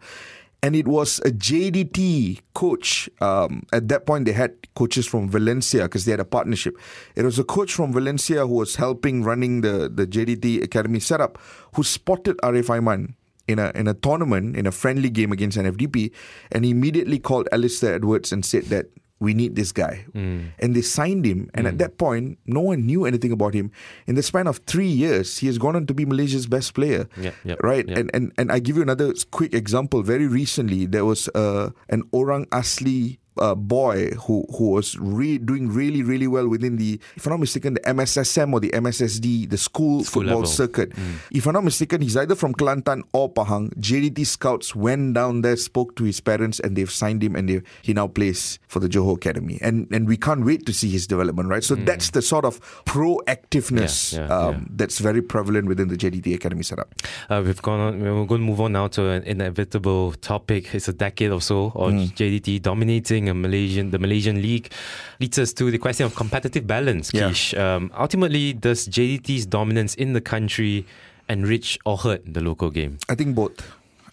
And 0.65 0.77
it 0.77 0.87
was 0.87 1.19
a 1.25 1.33
JDT 1.33 2.39
coach. 2.55 3.11
Um, 3.21 3.65
at 3.73 3.89
that 3.89 4.07
point, 4.07 4.27
they 4.27 4.33
had 4.33 4.53
coaches 4.75 5.09
from 5.09 5.29
Valencia 5.29 5.83
because 5.85 6.05
they 6.05 6.13
had 6.13 6.21
a 6.21 6.29
partnership. 6.29 6.79
It 7.17 7.25
was 7.25 7.37
a 7.41 7.43
coach 7.43 7.73
from 7.75 7.93
Valencia 7.93 8.47
who 8.47 8.55
was 8.63 8.77
helping 8.77 9.25
running 9.25 9.63
the, 9.63 9.91
the 9.93 10.07
JDT 10.07 10.63
academy 10.63 11.01
setup 11.01 11.41
who 11.75 11.83
spotted 11.83 12.37
Arif 12.45 12.69
Aiman 12.71 13.15
in 13.49 13.59
a 13.59 13.73
in 13.75 13.89
a 13.89 13.95
tournament 13.95 14.55
in 14.57 14.67
a 14.67 14.71
friendly 14.71 15.11
game 15.11 15.33
against 15.33 15.59
NFDP, 15.59 16.13
and 16.53 16.65
he 16.65 16.71
immediately 16.71 17.19
called 17.19 17.49
Alistair 17.51 17.95
Edwards 17.95 18.31
and 18.31 18.45
said 18.45 18.71
that 18.71 18.87
we 19.23 19.35
need 19.39 19.55
this 19.55 19.71
guy, 19.71 20.05
and 20.59 20.75
they 20.75 20.83
signed 20.83 21.25
him. 21.25 21.49
And 21.55 21.71
at 21.71 21.79
that 21.79 21.97
point, 21.97 22.43
no 22.45 22.61
one 22.61 22.85
knew 22.85 23.07
anything 23.07 23.31
about 23.31 23.55
him. 23.55 23.71
In 24.11 24.19
the 24.19 24.23
span 24.23 24.51
of 24.51 24.59
three 24.67 24.91
years, 24.91 25.39
he 25.39 25.47
has 25.47 25.59
gone 25.63 25.79
on 25.79 25.87
to 25.87 25.95
be 25.95 26.05
Malaysia's 26.05 26.51
best 26.51 26.75
player. 26.75 27.07
Yep, 27.17 27.35
yep, 27.45 27.59
right, 27.63 27.87
yep. 27.87 27.99
and 27.99 28.11
and 28.13 28.33
and 28.37 28.51
I 28.51 28.59
give 28.59 28.75
you 28.75 28.83
another 28.83 29.15
quick 29.31 29.55
example. 29.55 30.03
Very 30.03 30.27
recently, 30.27 30.91
there 30.91 31.07
was 31.07 31.31
uh, 31.39 31.71
an 31.89 32.03
Orang 32.11 32.51
Asli. 32.51 33.23
Uh, 33.39 33.55
boy 33.55 34.11
who 34.29 34.45
who 34.59 34.73
was 34.77 34.99
re- 34.99 35.39
doing 35.39 35.67
really 35.73 36.03
really 36.03 36.27
well 36.27 36.47
within 36.47 36.77
the 36.77 37.01
if 37.17 37.25
I'm 37.25 37.33
not 37.33 37.41
mistaken 37.41 37.73
the 37.73 37.81
MSSM 37.81 38.53
or 38.53 38.61
the 38.61 38.69
MSSD 38.69 39.49
the 39.49 39.57
school, 39.57 40.05
School 40.05 40.21
football 40.23 40.41
level. 40.45 40.47
circuit 40.47 40.93
if 41.31 41.47
I'm 41.47 41.55
not 41.55 41.65
mistaken 41.65 42.03
he's 42.03 42.15
either 42.15 42.35
from 42.35 42.53
Kelantan 42.53 43.03
or 43.15 43.33
Pahang 43.33 43.73
JDT 43.81 44.27
scouts 44.27 44.77
went 44.77 45.15
down 45.15 45.41
there 45.41 45.57
spoke 45.57 45.97
to 45.97 46.05
his 46.05 46.21
parents 46.21 46.61
and 46.61 46.77
they've 46.77 46.91
signed 46.91 47.23
him 47.25 47.35
and 47.35 47.49
they, 47.49 47.63
he 47.81 47.95
now 47.95 48.07
plays 48.07 48.59
for 48.69 48.81
the 48.81 48.89
Johor 48.89 49.17
Academy 49.17 49.59
and 49.63 49.89
and 49.91 50.07
we 50.07 50.19
can't 50.19 50.45
wait 50.45 50.67
to 50.67 50.73
see 50.75 50.91
his 50.91 51.07
development 51.07 51.49
right 51.49 51.65
so 51.65 51.75
that's 51.75 52.11
the 52.11 52.21
sort 52.21 52.45
of 52.45 52.61
proactiveness 52.85 54.13
Yeah, 54.17 54.27
yeah, 54.27 54.37
um, 54.39 54.55
yeah. 54.55 54.61
that's 54.77 54.99
very 54.99 55.23
prevalent 55.23 55.69
within 55.69 55.89
the 55.89 55.97
JDT 55.97 56.35
Academy 56.35 56.63
setup 56.63 56.89
Uh, 57.31 57.43
we've 57.45 57.63
gone 57.63 57.81
on. 57.81 58.01
We're 58.01 58.27
going 58.27 58.41
to 58.43 58.47
move 58.47 58.61
on 58.61 58.73
now 58.73 58.89
to 58.89 59.09
an 59.09 59.23
inevitable 59.25 60.13
topic. 60.21 60.75
It's 60.75 60.89
a 60.89 60.93
decade 60.93 61.31
or 61.31 61.41
so 61.41 61.73
of 61.75 61.93
Mm. 61.93 62.15
JDT 62.15 62.63
dominating 62.63 63.22
a 63.29 63.35
Malaysian, 63.35 63.91
the 63.91 63.99
Malaysian 63.99 64.41
league, 64.41 64.73
leads 65.21 65.39
us 65.39 65.53
to 65.55 65.71
the 65.71 65.79
question 65.79 66.07
of 66.07 66.15
competitive 66.15 66.67
balance. 66.67 67.11
Yeah. 67.13 67.33
Um, 67.57 67.91
ultimately, 67.99 68.53
does 68.53 68.89
JDT's 68.89 69.47
dominance 69.47 69.95
in 69.95 70.13
the 70.13 70.21
country 70.21 70.87
enrich 71.29 71.79
or 71.85 71.97
hurt 71.97 72.23
the 72.27 72.41
local 72.41 72.71
game? 72.71 72.99
I 73.09 73.15
think 73.15 73.35
both. 73.35 73.61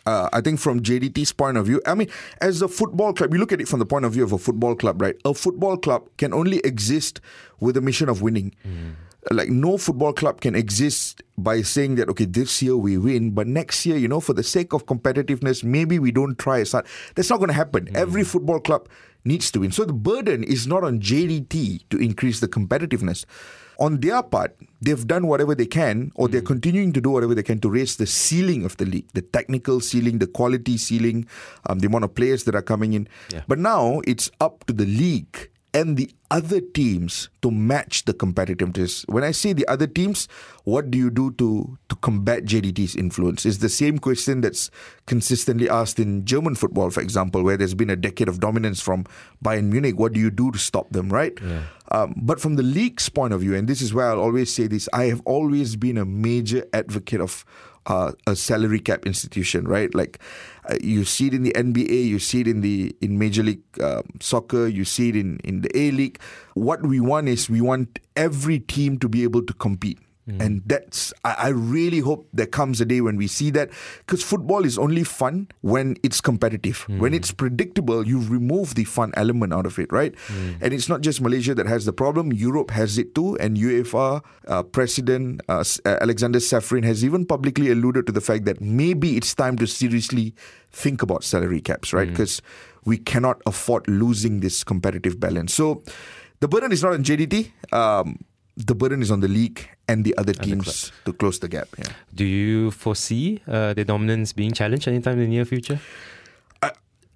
Uh, 0.06 0.30
I 0.34 0.42
think 0.42 0.60
from 0.60 0.82
JDT's 0.82 1.34
point 1.34 1.58
of 1.58 1.66
view, 1.68 1.82
I 1.86 1.94
mean, 1.94 2.08
as 2.42 2.62
a 2.62 2.68
football 2.68 3.14
club, 3.14 3.34
you 3.34 3.40
look 3.40 3.52
at 3.52 3.62
it 3.62 3.68
from 3.68 3.80
the 3.80 3.86
point 3.86 4.06
of 4.06 4.14
view 4.14 4.24
of 4.24 4.32
a 4.32 4.38
football 4.38 4.76
club, 4.76 5.02
right? 5.02 5.16
A 5.26 5.34
football 5.34 5.78
club 5.78 6.10
can 6.18 6.34
only 6.34 6.60
exist 6.64 7.22
with 7.60 7.78
a 7.78 7.82
mission 7.82 8.10
of 8.10 8.22
winning. 8.22 8.54
Like 9.32 9.50
no 9.50 9.78
football 9.78 10.14
club 10.14 10.42
can 10.42 10.56
exist 10.56 11.22
by 11.38 11.62
saying 11.62 11.96
that 11.96 12.10
okay, 12.10 12.26
this 12.26 12.62
year 12.62 12.78
we 12.78 12.98
win, 12.98 13.32
but 13.32 13.48
next 13.48 13.86
year, 13.86 13.98
you 13.98 14.08
know, 14.08 14.20
for 14.20 14.34
the 14.34 14.44
sake 14.44 14.74
of 14.74 14.86
competitiveness, 14.86 15.64
maybe 15.64 16.00
we 16.00 16.12
don't 16.12 16.38
try 16.38 16.62
as 16.62 16.72
hard. 16.72 16.88
That's 17.16 17.30
not 17.30 17.38
going 17.38 17.50
to 17.50 17.54
happen. 17.54 17.90
Every 17.96 18.24
football 18.24 18.60
club 18.60 18.88
needs 19.26 19.52
to 19.52 19.60
win. 19.60 19.72
So 19.72 19.86
the 19.86 19.94
burden 19.94 20.44
is 20.44 20.68
not 20.68 20.84
on 20.84 21.00
JDT 21.00 21.90
to 21.90 21.98
increase 21.98 22.40
the 22.40 22.48
competitiveness. 22.48 23.26
On 23.80 24.00
their 24.00 24.22
part, 24.22 24.58
they've 24.82 25.08
done 25.08 25.28
whatever 25.28 25.56
they 25.56 25.66
can, 25.66 26.12
or 26.16 26.28
they're 26.28 26.42
continuing 26.42 26.92
to 26.92 27.00
do 27.00 27.12
whatever 27.12 27.34
they 27.34 27.44
can 27.44 27.62
to 27.62 27.70
raise 27.70 27.96
the 27.96 28.06
ceiling 28.06 28.66
of 28.66 28.76
the 28.76 28.86
league, 28.86 29.08
the 29.14 29.22
technical 29.22 29.80
ceiling, 29.80 30.20
the 30.20 30.28
quality 30.28 30.78
ceiling, 30.78 31.26
um, 31.68 31.80
the 31.80 31.88
amount 31.88 32.04
of 32.04 32.14
players 32.14 32.44
that 32.44 32.56
are 32.56 32.62
coming 32.62 32.92
in. 32.92 33.08
Yeah. 33.32 33.44
But 33.48 33.58
now 33.60 34.02
it's 34.06 34.30
up 34.42 34.66
to 34.66 34.74
the 34.74 34.86
league 34.86 35.49
and 35.74 35.98
the 35.98 36.10
other 36.32 36.62
teams 36.62 37.30
to 37.42 37.52
match 37.52 38.06
the 38.06 38.14
competitiveness. 38.14 39.08
When 39.10 39.24
I 39.24 39.32
say 39.32 39.54
the 39.54 39.68
other 39.68 39.88
teams, 39.88 40.28
what 40.64 40.92
do 40.92 40.98
you 40.98 41.10
do 41.10 41.32
to 41.34 41.78
to 41.90 41.96
combat 41.98 42.46
JDT's 42.46 42.96
influence? 42.96 43.46
Is 43.46 43.60
the 43.60 43.70
same 43.70 44.00
question 44.00 44.42
that's 44.42 44.72
consistently 45.06 45.70
asked 45.70 46.00
in 46.00 46.26
German 46.26 46.56
football, 46.56 46.90
for 46.90 47.02
example, 47.02 47.44
where 47.44 47.58
there's 47.58 47.74
been 47.74 47.90
a 47.90 47.96
decade 47.96 48.28
of 48.28 48.40
dominance 48.40 48.82
from 48.82 49.06
Bayern 49.44 49.66
Munich. 49.72 49.98
What 49.98 50.14
do 50.14 50.20
you 50.20 50.30
do 50.30 50.52
to 50.52 50.58
stop 50.58 50.90
them, 50.92 51.10
right? 51.10 51.38
Um, 51.92 52.14
but 52.18 52.40
from 52.40 52.56
the 52.56 52.64
league's 52.64 53.10
point 53.10 53.34
of 53.34 53.42
view, 53.42 53.56
and 53.56 53.68
this 53.68 53.82
is 53.82 53.94
where 53.94 54.10
I'll 54.10 54.20
always 54.20 54.54
say 54.54 54.68
this, 54.68 54.88
I 54.94 55.06
have 55.06 55.22
always 55.26 55.76
been 55.76 55.98
a 55.98 56.06
major 56.06 56.66
advocate 56.74 57.22
of 57.22 57.46
uh, 57.88 58.12
a 58.28 58.36
salary 58.36 58.80
cap 58.80 59.06
institution, 59.06 59.68
right? 59.68 59.94
Like 59.96 60.20
you 60.82 61.06
see 61.06 61.28
it 61.28 61.34
in 61.34 61.44
the 61.44 61.54
NBA, 61.54 62.06
you 62.06 62.20
see 62.20 62.42
it 62.42 62.48
in 62.48 62.62
the 62.62 62.96
in 63.02 63.18
Major 63.18 63.44
League 63.44 63.64
um, 63.82 64.04
Soccer, 64.20 64.68
you 64.68 64.86
see 64.86 65.10
it 65.10 65.16
in 65.16 65.40
in 65.44 65.62
the 65.62 65.72
A 65.78 65.92
League. 65.92 66.20
What 66.54 66.86
we 66.86 67.00
want 67.00 67.28
is 67.28 67.50
we 67.50 67.62
want 67.62 68.00
every 68.16 68.60
team 68.60 69.00
to 69.00 69.10
be 69.10 69.24
able 69.24 69.44
to 69.44 69.54
compete. 69.54 70.00
And 70.40 70.62
that's, 70.66 71.14
I, 71.26 71.34
I 71.38 71.48
really 71.50 72.00
hope 72.00 72.28
there 72.34 72.46
comes 72.46 72.80
a 72.82 72.86
day 72.86 73.02
when 73.02 73.18
we 73.18 73.28
see 73.28 73.50
that 73.52 73.70
because 74.06 74.24
football 74.24 74.66
is 74.66 74.78
only 74.78 75.04
fun 75.04 75.48
when 75.62 75.98
it's 76.04 76.22
competitive. 76.22 76.86
When 77.00 77.14
it's 77.14 77.32
predictable, 77.32 78.06
you 78.08 78.20
remove 78.20 78.76
the 78.76 78.84
fun 78.84 79.12
element 79.16 79.54
out 79.54 79.66
of 79.66 79.80
it, 79.80 79.92
right? 79.92 80.14
And 80.62 80.74
it's 80.74 80.90
not 80.90 81.02
just 81.02 81.22
Malaysia 81.22 81.56
that 81.56 81.68
has 81.68 81.86
the 81.86 81.94
problem, 81.94 82.32
Europe 82.34 82.72
has 82.72 82.98
it 82.98 83.16
too. 83.16 83.38
And 83.38 83.58
UEFA 83.58 84.22
uh, 84.48 84.64
President 84.64 85.42
uh, 85.50 85.64
uh, 85.86 85.98
Aleksander 86.02 86.40
Čeferin 86.40 86.84
has 86.86 87.04
even 87.04 87.26
publicly 87.26 87.70
alluded 87.72 88.06
to 88.08 88.12
the 88.12 88.22
fact 88.22 88.46
that 88.46 88.62
maybe 88.62 89.18
it's 89.18 89.34
time 89.34 89.58
to 89.58 89.68
seriously 89.68 90.34
think 90.72 91.02
about 91.02 91.24
salary 91.24 91.62
caps, 91.62 91.94
right? 91.94 92.10
Because 92.10 92.42
we 92.86 92.98
cannot 92.98 93.42
afford 93.46 93.88
losing 93.88 94.40
this 94.40 94.64
competitive 94.64 95.20
balance. 95.20 95.54
So 95.54 95.84
the 96.40 96.48
burden 96.48 96.72
is 96.72 96.84
not 96.84 96.94
on 96.94 97.04
JDT. 97.04 97.52
Um, 97.74 98.20
the 98.56 98.76
burden 98.76 99.02
is 99.02 99.12
on 99.12 99.22
the 99.22 99.28
league 99.28 99.70
and 99.90 100.06
the 100.06 100.14
other 100.22 100.34
teams 100.34 100.92
to 101.06 101.12
close 101.12 101.40
the 101.40 101.50
gap. 101.50 101.68
Yeah. 101.78 101.92
Do 102.14 102.24
you 102.24 102.72
foresee 102.72 103.42
uh, 103.48 103.74
their 103.74 103.86
dominance 103.86 104.32
being 104.34 104.54
challenged 104.54 104.88
anytime 104.88 105.18
in 105.20 105.26
the 105.26 105.34
near 105.36 105.46
future? 105.46 105.80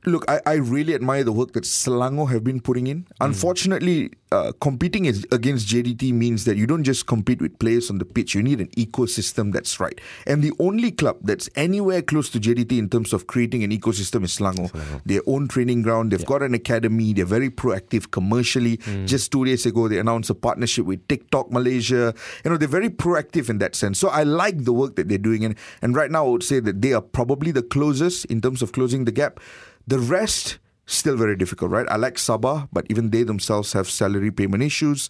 Look, 0.06 0.26
I, 0.28 0.42
I 0.46 0.56
really 0.56 0.94
admire 0.94 1.24
the 1.24 1.32
work 1.32 1.54
that 1.54 1.64
Selangor 1.64 2.30
have 2.30 2.44
been 2.44 2.60
putting 2.60 2.88
in. 2.88 3.08
Unfortunately, 3.22 4.12
uh, 4.34 4.52
competing 4.60 5.06
against 5.08 5.68
JDT 5.68 6.12
means 6.12 6.46
that 6.46 6.58
you 6.58 6.66
don't 6.66 6.84
just 6.84 7.06
compete 7.06 7.40
with 7.40 7.60
players 7.60 7.90
on 7.92 8.00
the 8.00 8.06
pitch. 8.06 8.34
You 8.34 8.42
need 8.42 8.60
an 8.60 8.68
ecosystem 8.70 9.54
that's 9.54 9.80
right. 9.80 10.00
And 10.26 10.42
the 10.42 10.52
only 10.60 10.92
club 10.92 11.18
that's 11.22 11.50
anywhere 11.56 12.02
close 12.02 12.30
to 12.32 12.40
JDT 12.40 12.78
in 12.78 12.90
terms 12.90 13.14
of 13.14 13.28
creating 13.28 13.64
an 13.64 13.70
ecosystem 13.72 14.24
is 14.24 14.36
Selangor. 14.36 14.72
Their 15.06 15.22
own 15.28 15.48
training 15.48 15.84
ground. 15.84 16.12
They've 16.12 16.26
got 16.26 16.42
an 16.42 16.54
academy. 16.56 17.14
They're 17.14 17.26
very 17.26 17.50
proactive 17.52 18.10
commercially. 18.10 18.78
Just 19.06 19.32
two 19.32 19.46
days 19.46 19.66
ago, 19.66 19.88
they 19.88 20.00
announced 20.00 20.30
a 20.32 20.36
partnership 20.36 20.86
with 20.86 21.08
TikTok 21.08 21.52
Malaysia. 21.52 22.14
You 22.44 22.52
know, 22.52 22.58
they're 22.58 22.68
very 22.68 22.90
proactive 22.90 23.50
in 23.50 23.60
that 23.60 23.76
sense. 23.76 24.00
So 24.00 24.10
I 24.10 24.24
like 24.24 24.66
the 24.66 24.74
work 24.74 24.96
that 24.96 25.10
they're 25.10 25.18
doing. 25.18 25.46
And, 25.46 25.56
and 25.82 25.96
right 25.96 26.10
now, 26.10 26.26
I 26.26 26.30
would 26.30 26.44
say 26.44 26.60
that 26.60 26.82
they 26.82 26.94
are 26.94 27.02
probably 27.02 27.52
the 27.52 27.62
closest 27.64 28.26
in 28.26 28.42
terms 28.42 28.62
of 28.64 28.72
closing 28.72 29.06
the 29.06 29.12
gap. 29.12 29.40
The 29.86 30.00
rest, 30.00 30.58
still 30.86 31.16
very 31.16 31.36
difficult, 31.36 31.72
right? 31.72 31.88
I 31.90 31.96
like 31.96 32.16
Sabah, 32.16 32.68
but 32.72 32.86
even 32.90 33.10
they 33.12 33.24
themselves 33.24 33.74
have 33.74 33.90
salary 33.90 34.32
payment 34.32 34.64
issues. 34.64 35.10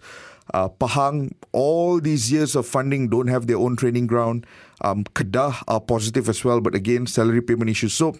Uh, 0.53 0.67
Pahang, 0.69 1.31
all 1.53 1.99
these 2.01 2.31
years 2.31 2.55
of 2.55 2.67
funding 2.67 3.07
don't 3.07 3.27
have 3.27 3.47
their 3.47 3.57
own 3.57 3.75
training 3.75 4.07
ground. 4.07 4.45
Um, 4.81 5.05
Kedah 5.05 5.63
are 5.67 5.79
positive 5.79 6.27
as 6.27 6.43
well, 6.43 6.59
but 6.59 6.75
again, 6.75 7.07
salary 7.07 7.41
payment 7.41 7.69
issues. 7.69 7.93
So 7.93 8.15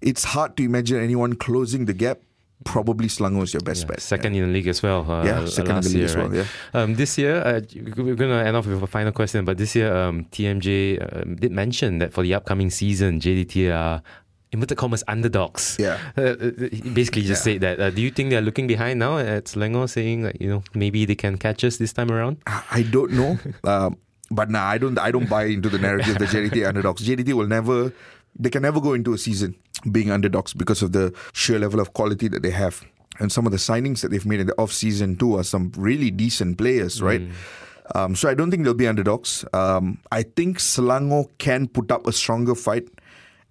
it's 0.00 0.24
hard 0.24 0.56
to 0.56 0.62
imagine 0.64 0.98
anyone 1.02 1.34
closing 1.36 1.84
the 1.84 1.92
gap. 1.92 2.20
Probably 2.64 3.08
Selangor 3.08 3.42
is 3.44 3.54
your 3.54 3.62
best 3.62 3.86
bet. 3.88 4.00
Second 4.02 4.34
in 4.34 4.42
the 4.46 4.52
league 4.52 4.68
as 4.68 4.82
well. 4.82 5.10
Uh, 5.10 5.24
Yeah, 5.24 5.46
second 5.46 5.76
in 5.76 5.82
the 5.82 5.88
league 5.88 5.96
year, 5.96 6.04
as 6.06 6.16
well, 6.16 6.28
right? 6.28 6.46
yeah. 6.74 6.80
Um, 6.82 6.94
this 6.94 7.16
year, 7.16 7.36
uh, 7.36 7.60
we're 7.96 8.14
going 8.16 8.30
to 8.30 8.44
end 8.46 8.54
off 8.54 8.66
with 8.66 8.82
a 8.82 8.86
final 8.86 9.12
question, 9.12 9.46
but 9.46 9.56
this 9.56 9.74
year, 9.74 9.94
um, 9.94 10.26
TMJ 10.26 11.22
um, 11.22 11.36
did 11.36 11.52
mention 11.52 11.98
that 12.00 12.12
for 12.12 12.22
the 12.22 12.34
upcoming 12.34 12.68
season, 12.68 13.18
JDT 13.18 13.72
are 13.74 14.02
inverted 14.52 14.78
commas 14.78 15.02
underdogs. 15.08 15.76
Yeah. 15.78 15.98
Uh, 16.16 16.22
uh, 16.22 16.50
basically 16.92 17.22
just 17.22 17.46
Yeah. 17.46 17.52
said 17.54 17.60
that. 17.62 17.80
Uh, 17.80 17.90
do 17.90 18.02
you 18.02 18.10
think 18.10 18.30
they're 18.30 18.40
looking 18.42 18.66
behind 18.66 18.98
now 18.98 19.18
at 19.18 19.44
Selangor, 19.46 19.88
saying 19.88 20.22
that 20.22 20.40
you 20.40 20.48
know 20.48 20.62
maybe 20.74 21.04
they 21.04 21.14
can 21.14 21.36
catch 21.38 21.64
us 21.64 21.76
this 21.78 21.92
time 21.92 22.10
around? 22.10 22.38
I 22.46 22.82
don't 22.90 23.12
know. 23.12 23.38
um, 23.64 23.96
but 24.30 24.50
nah, 24.50 24.64
I 24.64 24.78
don't. 24.78 24.98
I 24.98 25.10
don't 25.10 25.28
buy 25.28 25.44
into 25.44 25.68
the 25.68 25.78
narrative 25.78 26.18
that 26.18 26.28
JDT 26.28 26.66
underdogs. 26.66 27.06
JDT 27.06 27.32
will 27.32 27.46
never. 27.48 27.92
They 28.38 28.50
can 28.50 28.62
never 28.62 28.80
go 28.80 28.92
into 28.94 29.12
a 29.12 29.18
season 29.18 29.54
being 29.90 30.10
underdogs 30.10 30.52
because 30.52 30.82
of 30.82 30.92
the 30.92 31.12
sheer 31.32 31.58
level 31.58 31.80
of 31.80 31.92
quality 31.94 32.28
that 32.28 32.42
they 32.42 32.50
have, 32.50 32.84
and 33.18 33.32
some 33.32 33.46
of 33.46 33.52
the 33.52 33.58
signings 33.58 34.02
that 34.02 34.10
they've 34.10 34.26
made 34.26 34.40
in 34.40 34.46
the 34.46 34.54
off 34.58 34.72
season 34.72 35.16
too 35.16 35.36
are 35.38 35.42
some 35.44 35.72
really 35.76 36.10
decent 36.10 36.58
players, 36.58 37.00
right? 37.02 37.22
Um, 37.94 38.14
so 38.14 38.28
I 38.28 38.34
don't 38.34 38.50
think 38.52 38.62
they'll 38.62 38.74
be 38.74 38.86
underdogs. 38.86 39.44
Um, 39.52 39.98
I 40.12 40.22
think 40.22 40.58
Selangor 40.58 41.26
can 41.38 41.66
put 41.66 41.90
up 41.90 42.06
a 42.06 42.12
stronger 42.12 42.54
fight. 42.54 42.86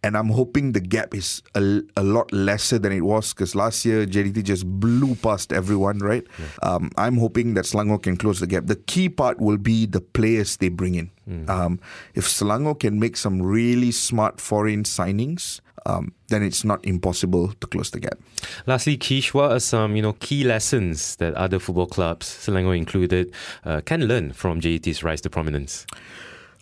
And 0.03 0.15
I'm 0.15 0.29
hoping 0.29 0.71
the 0.71 0.79
gap 0.79 1.13
is 1.13 1.41
a, 1.55 1.81
a 1.97 2.03
lot 2.03 2.31
lesser 2.31 2.79
than 2.79 2.91
it 2.91 3.01
was 3.01 3.33
because 3.33 3.53
last 3.53 3.83
year 3.85 4.05
JDT 4.05 4.43
just 4.43 4.65
blew 4.65 5.15
past 5.15 5.51
everyone, 5.51 5.99
right? 5.99 6.25
Um, 6.63 6.89
I'm 6.97 7.17
hoping 7.17 7.53
that 7.55 7.65
Selangor 7.65 8.01
can 8.01 8.15
close 8.15 8.39
the 8.39 8.47
gap. 8.47 8.67
The 8.67 8.77
key 8.77 9.09
part 9.09 9.41
will 9.41 9.57
be 9.57 9.85
the 9.85 9.99
players 9.99 10.57
they 10.57 10.69
bring 10.69 10.95
in. 10.95 11.11
Um, 11.49 11.79
if 12.15 12.25
Selangor 12.25 12.79
can 12.79 12.99
make 12.99 13.17
some 13.17 13.41
really 13.41 13.91
smart 13.91 14.39
foreign 14.39 14.83
signings, 14.83 15.59
um, 15.85 16.13
then 16.27 16.43
it's 16.43 16.63
not 16.63 16.83
impossible 16.85 17.53
to 17.59 17.67
close 17.67 17.91
the 17.91 17.99
gap. 17.99 18.19
Lastly, 18.65 18.97
Kish, 18.97 19.33
what 19.33 19.51
are 19.51 19.59
some 19.59 19.95
you 19.95 20.01
know 20.01 20.13
key 20.13 20.43
lessons 20.43 21.15
that 21.17 21.33
other 21.35 21.59
football 21.59 21.87
clubs, 21.87 22.27
Selangor 22.27 22.75
included, 22.77 23.33
uh, 23.65 23.81
can 23.81 24.05
learn 24.07 24.33
from 24.33 24.61
JDT's 24.61 25.03
rise 25.03 25.21
to 25.21 25.29
prominence? 25.29 25.85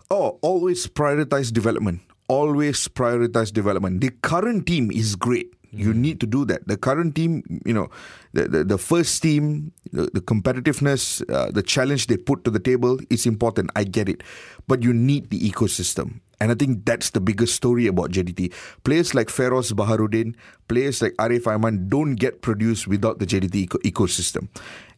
Oh, 0.10 0.40
always 0.42 0.88
prioritize 0.88 1.52
development. 1.52 2.02
Always 2.28 2.88
prioritize 2.88 3.54
development. 3.54 4.02
The 4.02 4.10
current 4.22 4.66
team 4.68 4.92
is 4.92 5.16
great. 5.16 5.54
You 5.72 5.94
need 5.94 6.20
to 6.22 6.28
do 6.28 6.46
that. 6.46 6.68
The 6.68 6.78
current 6.78 7.16
team, 7.16 7.44
you 7.66 7.74
know, 7.74 7.90
the 8.34 8.48
the, 8.48 8.64
the 8.64 8.78
first 8.78 9.22
team, 9.22 9.74
the, 9.92 10.10
the 10.14 10.22
competitiveness, 10.22 11.22
uh, 11.30 11.52
the 11.52 11.62
challenge 11.62 12.08
they 12.08 12.18
put 12.18 12.44
to 12.46 12.52
the 12.52 12.60
table 12.60 12.98
is 13.10 13.26
important. 13.26 13.70
I 13.76 13.84
get 13.84 14.10
it, 14.10 14.24
but 14.68 14.82
you 14.82 14.94
need 14.94 15.30
the 15.30 15.40
ecosystem, 15.40 16.22
and 16.40 16.52
I 16.52 16.56
think 16.56 16.86
that's 16.86 17.12
the 17.12 17.20
biggest 17.20 17.54
story 17.56 17.86
about 17.88 18.12
JDT. 18.12 18.54
Players 18.84 19.14
like 19.14 19.30
Feroz 19.30 19.72
Baharuddin, 19.74 20.36
players 20.68 21.02
like 21.02 21.14
Arif 21.20 21.44
Aiman 21.44 21.90
don't 21.90 22.16
get 22.16 22.42
produced 22.42 22.88
without 22.88 23.20
the 23.20 23.26
JDT 23.26 23.56
eco- 23.56 23.80
ecosystem. 23.80 24.48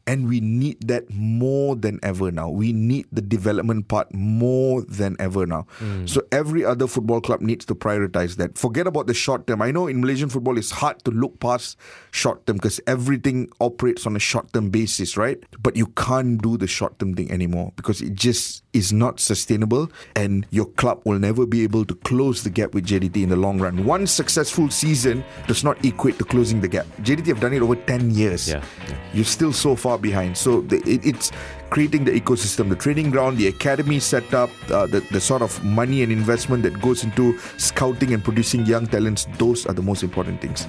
And 0.10 0.28
we 0.28 0.40
need 0.40 0.88
that 0.88 1.08
more 1.14 1.76
than 1.76 2.00
ever 2.02 2.32
now. 2.32 2.50
We 2.50 2.74
need 2.74 3.06
the 3.12 3.22
development 3.22 3.90
part 3.90 4.12
more 4.12 4.82
than 4.82 5.16
ever 5.20 5.46
now. 5.46 5.68
Hmm. 5.78 6.08
So 6.08 6.24
every 6.32 6.66
other 6.66 6.88
football 6.88 7.22
club 7.22 7.42
needs 7.42 7.64
to 7.66 7.76
prioritize 7.76 8.38
that. 8.38 8.58
Forget 8.58 8.88
about 8.88 9.06
the 9.06 9.14
short 9.14 9.46
term. 9.46 9.62
I 9.62 9.70
know 9.70 9.86
in 9.86 10.02
Malaysian 10.02 10.30
football 10.30 10.58
it's 10.58 10.72
hard 10.72 11.04
to 11.06 11.12
look 11.12 11.40
past 11.40 11.78
short 12.10 12.48
term 12.48 12.58
because 12.58 12.82
everything 12.88 13.50
operates 13.60 14.08
on 14.08 14.16
a 14.16 14.20
short 14.20 14.52
term 14.52 14.72
basis, 14.72 15.16
right? 15.16 15.38
But 15.62 15.76
you 15.76 15.86
can't 15.94 16.42
do 16.42 16.58
the 16.58 16.66
short 16.66 16.98
term 16.98 17.14
thing 17.14 17.32
anymore 17.32 17.72
because 17.76 18.02
it 18.02 18.16
just 18.16 18.64
is 18.74 18.92
not 18.92 19.20
sustainable 19.20 19.92
and 20.16 20.48
your 20.50 20.66
club 20.66 21.02
will 21.06 21.20
never 21.20 21.46
be 21.46 21.62
able 21.62 21.86
to 21.86 21.94
close 21.94 22.42
the 22.44 22.50
gap 22.50 22.74
with 22.74 22.86
JDT 22.88 23.22
in 23.22 23.30
the 23.30 23.36
long 23.36 23.60
run. 23.60 23.86
One 23.86 24.08
successful 24.08 24.72
season 24.72 25.24
does 25.46 25.64
not 25.64 25.84
equate 25.86 26.18
to 26.18 26.26
closing 26.26 26.62
the 26.62 26.68
gap. 26.68 26.88
JDT 27.04 27.28
have 27.28 27.40
done 27.42 27.54
it 27.54 27.62
over 27.62 27.76
10 27.76 28.10
years 28.12 28.50
Yeah, 28.50 28.64
yeah. 28.88 28.96
You're 29.14 29.26
still 29.26 29.54
so 29.54 29.76
far 29.76 29.98
behind. 29.98 30.38
So 30.38 30.62
the, 30.62 30.78
it, 30.88 31.06
it's 31.06 31.32
creating 31.70 32.06
the 32.06 32.12
ecosystem, 32.12 32.70
the 32.70 32.76
training 32.76 33.12
ground, 33.12 33.38
the 33.38 33.48
academy 33.48 34.00
setup, 34.00 34.50
uh, 34.70 34.88
the, 34.88 35.02
the 35.12 35.22
sort 35.22 35.42
of 35.42 35.64
money 35.64 36.04
and 36.04 36.12
investment 36.12 36.64
that 36.64 36.82
goes 36.82 37.04
into 37.04 37.38
scouting 37.58 38.14
and 38.14 38.24
producing 38.24 38.66
young 38.66 38.88
talents. 38.88 39.28
Those 39.38 39.66
are 39.66 39.74
the 39.74 39.82
most 39.82 40.04
important 40.04 40.42
things. 40.42 40.68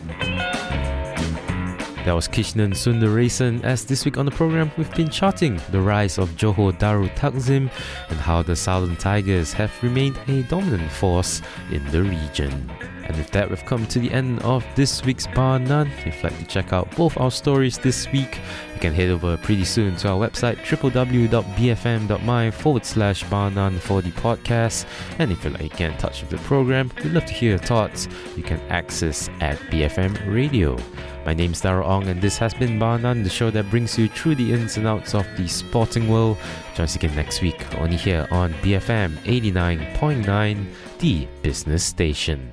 That 2.04 2.14
was 2.14 2.28
Keeshaanan 2.28 2.72
Sundaresan. 2.72 3.62
As 3.62 3.84
this 3.84 4.06
week 4.06 4.16
on 4.16 4.24
the 4.24 4.30
program, 4.30 4.72
we've 4.78 4.92
been 4.94 5.10
charting 5.10 5.60
the 5.70 5.80
rise 5.80 6.16
of 6.16 6.30
Johor 6.30 6.72
Darul 6.78 7.14
Takzim 7.14 7.70
and 8.08 8.18
how 8.18 8.42
the 8.42 8.56
Southern 8.56 8.96
Tigers 8.96 9.52
have 9.52 9.70
remained 9.82 10.18
a 10.26 10.42
dominant 10.44 10.90
force 10.90 11.42
in 11.70 11.84
the 11.90 12.02
region. 12.02 12.70
And 13.10 13.18
with 13.18 13.32
that, 13.32 13.50
we've 13.50 13.66
come 13.66 13.86
to 13.86 13.98
the 13.98 14.08
end 14.12 14.40
of 14.42 14.64
this 14.76 15.04
week's 15.04 15.26
Bar 15.26 15.58
None. 15.58 15.90
If 16.06 16.06
you'd 16.06 16.22
like 16.22 16.38
to 16.38 16.44
check 16.44 16.72
out 16.72 16.94
both 16.94 17.18
our 17.18 17.32
stories 17.32 17.76
this 17.76 18.06
week, 18.12 18.38
you 18.72 18.80
can 18.80 18.94
head 18.94 19.10
over 19.10 19.36
pretty 19.36 19.64
soon 19.64 19.96
to 19.96 20.10
our 20.10 20.28
website 20.28 20.58
www.bfm.my 20.58 22.50
forward 22.52 22.86
slash 22.86 23.24
Bar 23.24 23.50
None 23.50 23.80
for 23.80 24.00
the 24.00 24.12
podcast. 24.12 24.86
And 25.18 25.32
if 25.32 25.42
you'd 25.42 25.54
like 25.54 25.72
to 25.72 25.76
get 25.76 25.90
in 25.90 25.98
touch 25.98 26.20
with 26.20 26.30
the 26.30 26.38
program, 26.46 26.92
we'd 27.02 27.12
love 27.12 27.26
to 27.26 27.32
hear 27.32 27.50
your 27.50 27.58
thoughts. 27.58 28.06
You 28.36 28.44
can 28.44 28.60
access 28.68 29.28
at 29.40 29.58
BFM 29.72 30.32
Radio. 30.32 30.78
My 31.26 31.34
name's 31.34 31.60
Daryl 31.62 31.86
Ong, 31.86 32.06
and 32.06 32.22
this 32.22 32.38
has 32.38 32.54
been 32.54 32.78
Bar 32.78 33.00
None, 33.00 33.24
the 33.24 33.28
show 33.28 33.50
that 33.50 33.70
brings 33.70 33.98
you 33.98 34.06
through 34.06 34.36
the 34.36 34.52
ins 34.52 34.76
and 34.76 34.86
outs 34.86 35.16
of 35.16 35.26
the 35.36 35.48
sporting 35.48 36.08
world. 36.08 36.38
Join 36.76 36.84
us 36.84 36.94
again 36.94 37.16
next 37.16 37.42
week, 37.42 37.74
only 37.74 37.96
here 37.96 38.28
on 38.30 38.52
BFM 38.62 39.16
89.9, 39.24 40.64
the 41.00 41.26
business 41.42 41.82
station. 41.82 42.52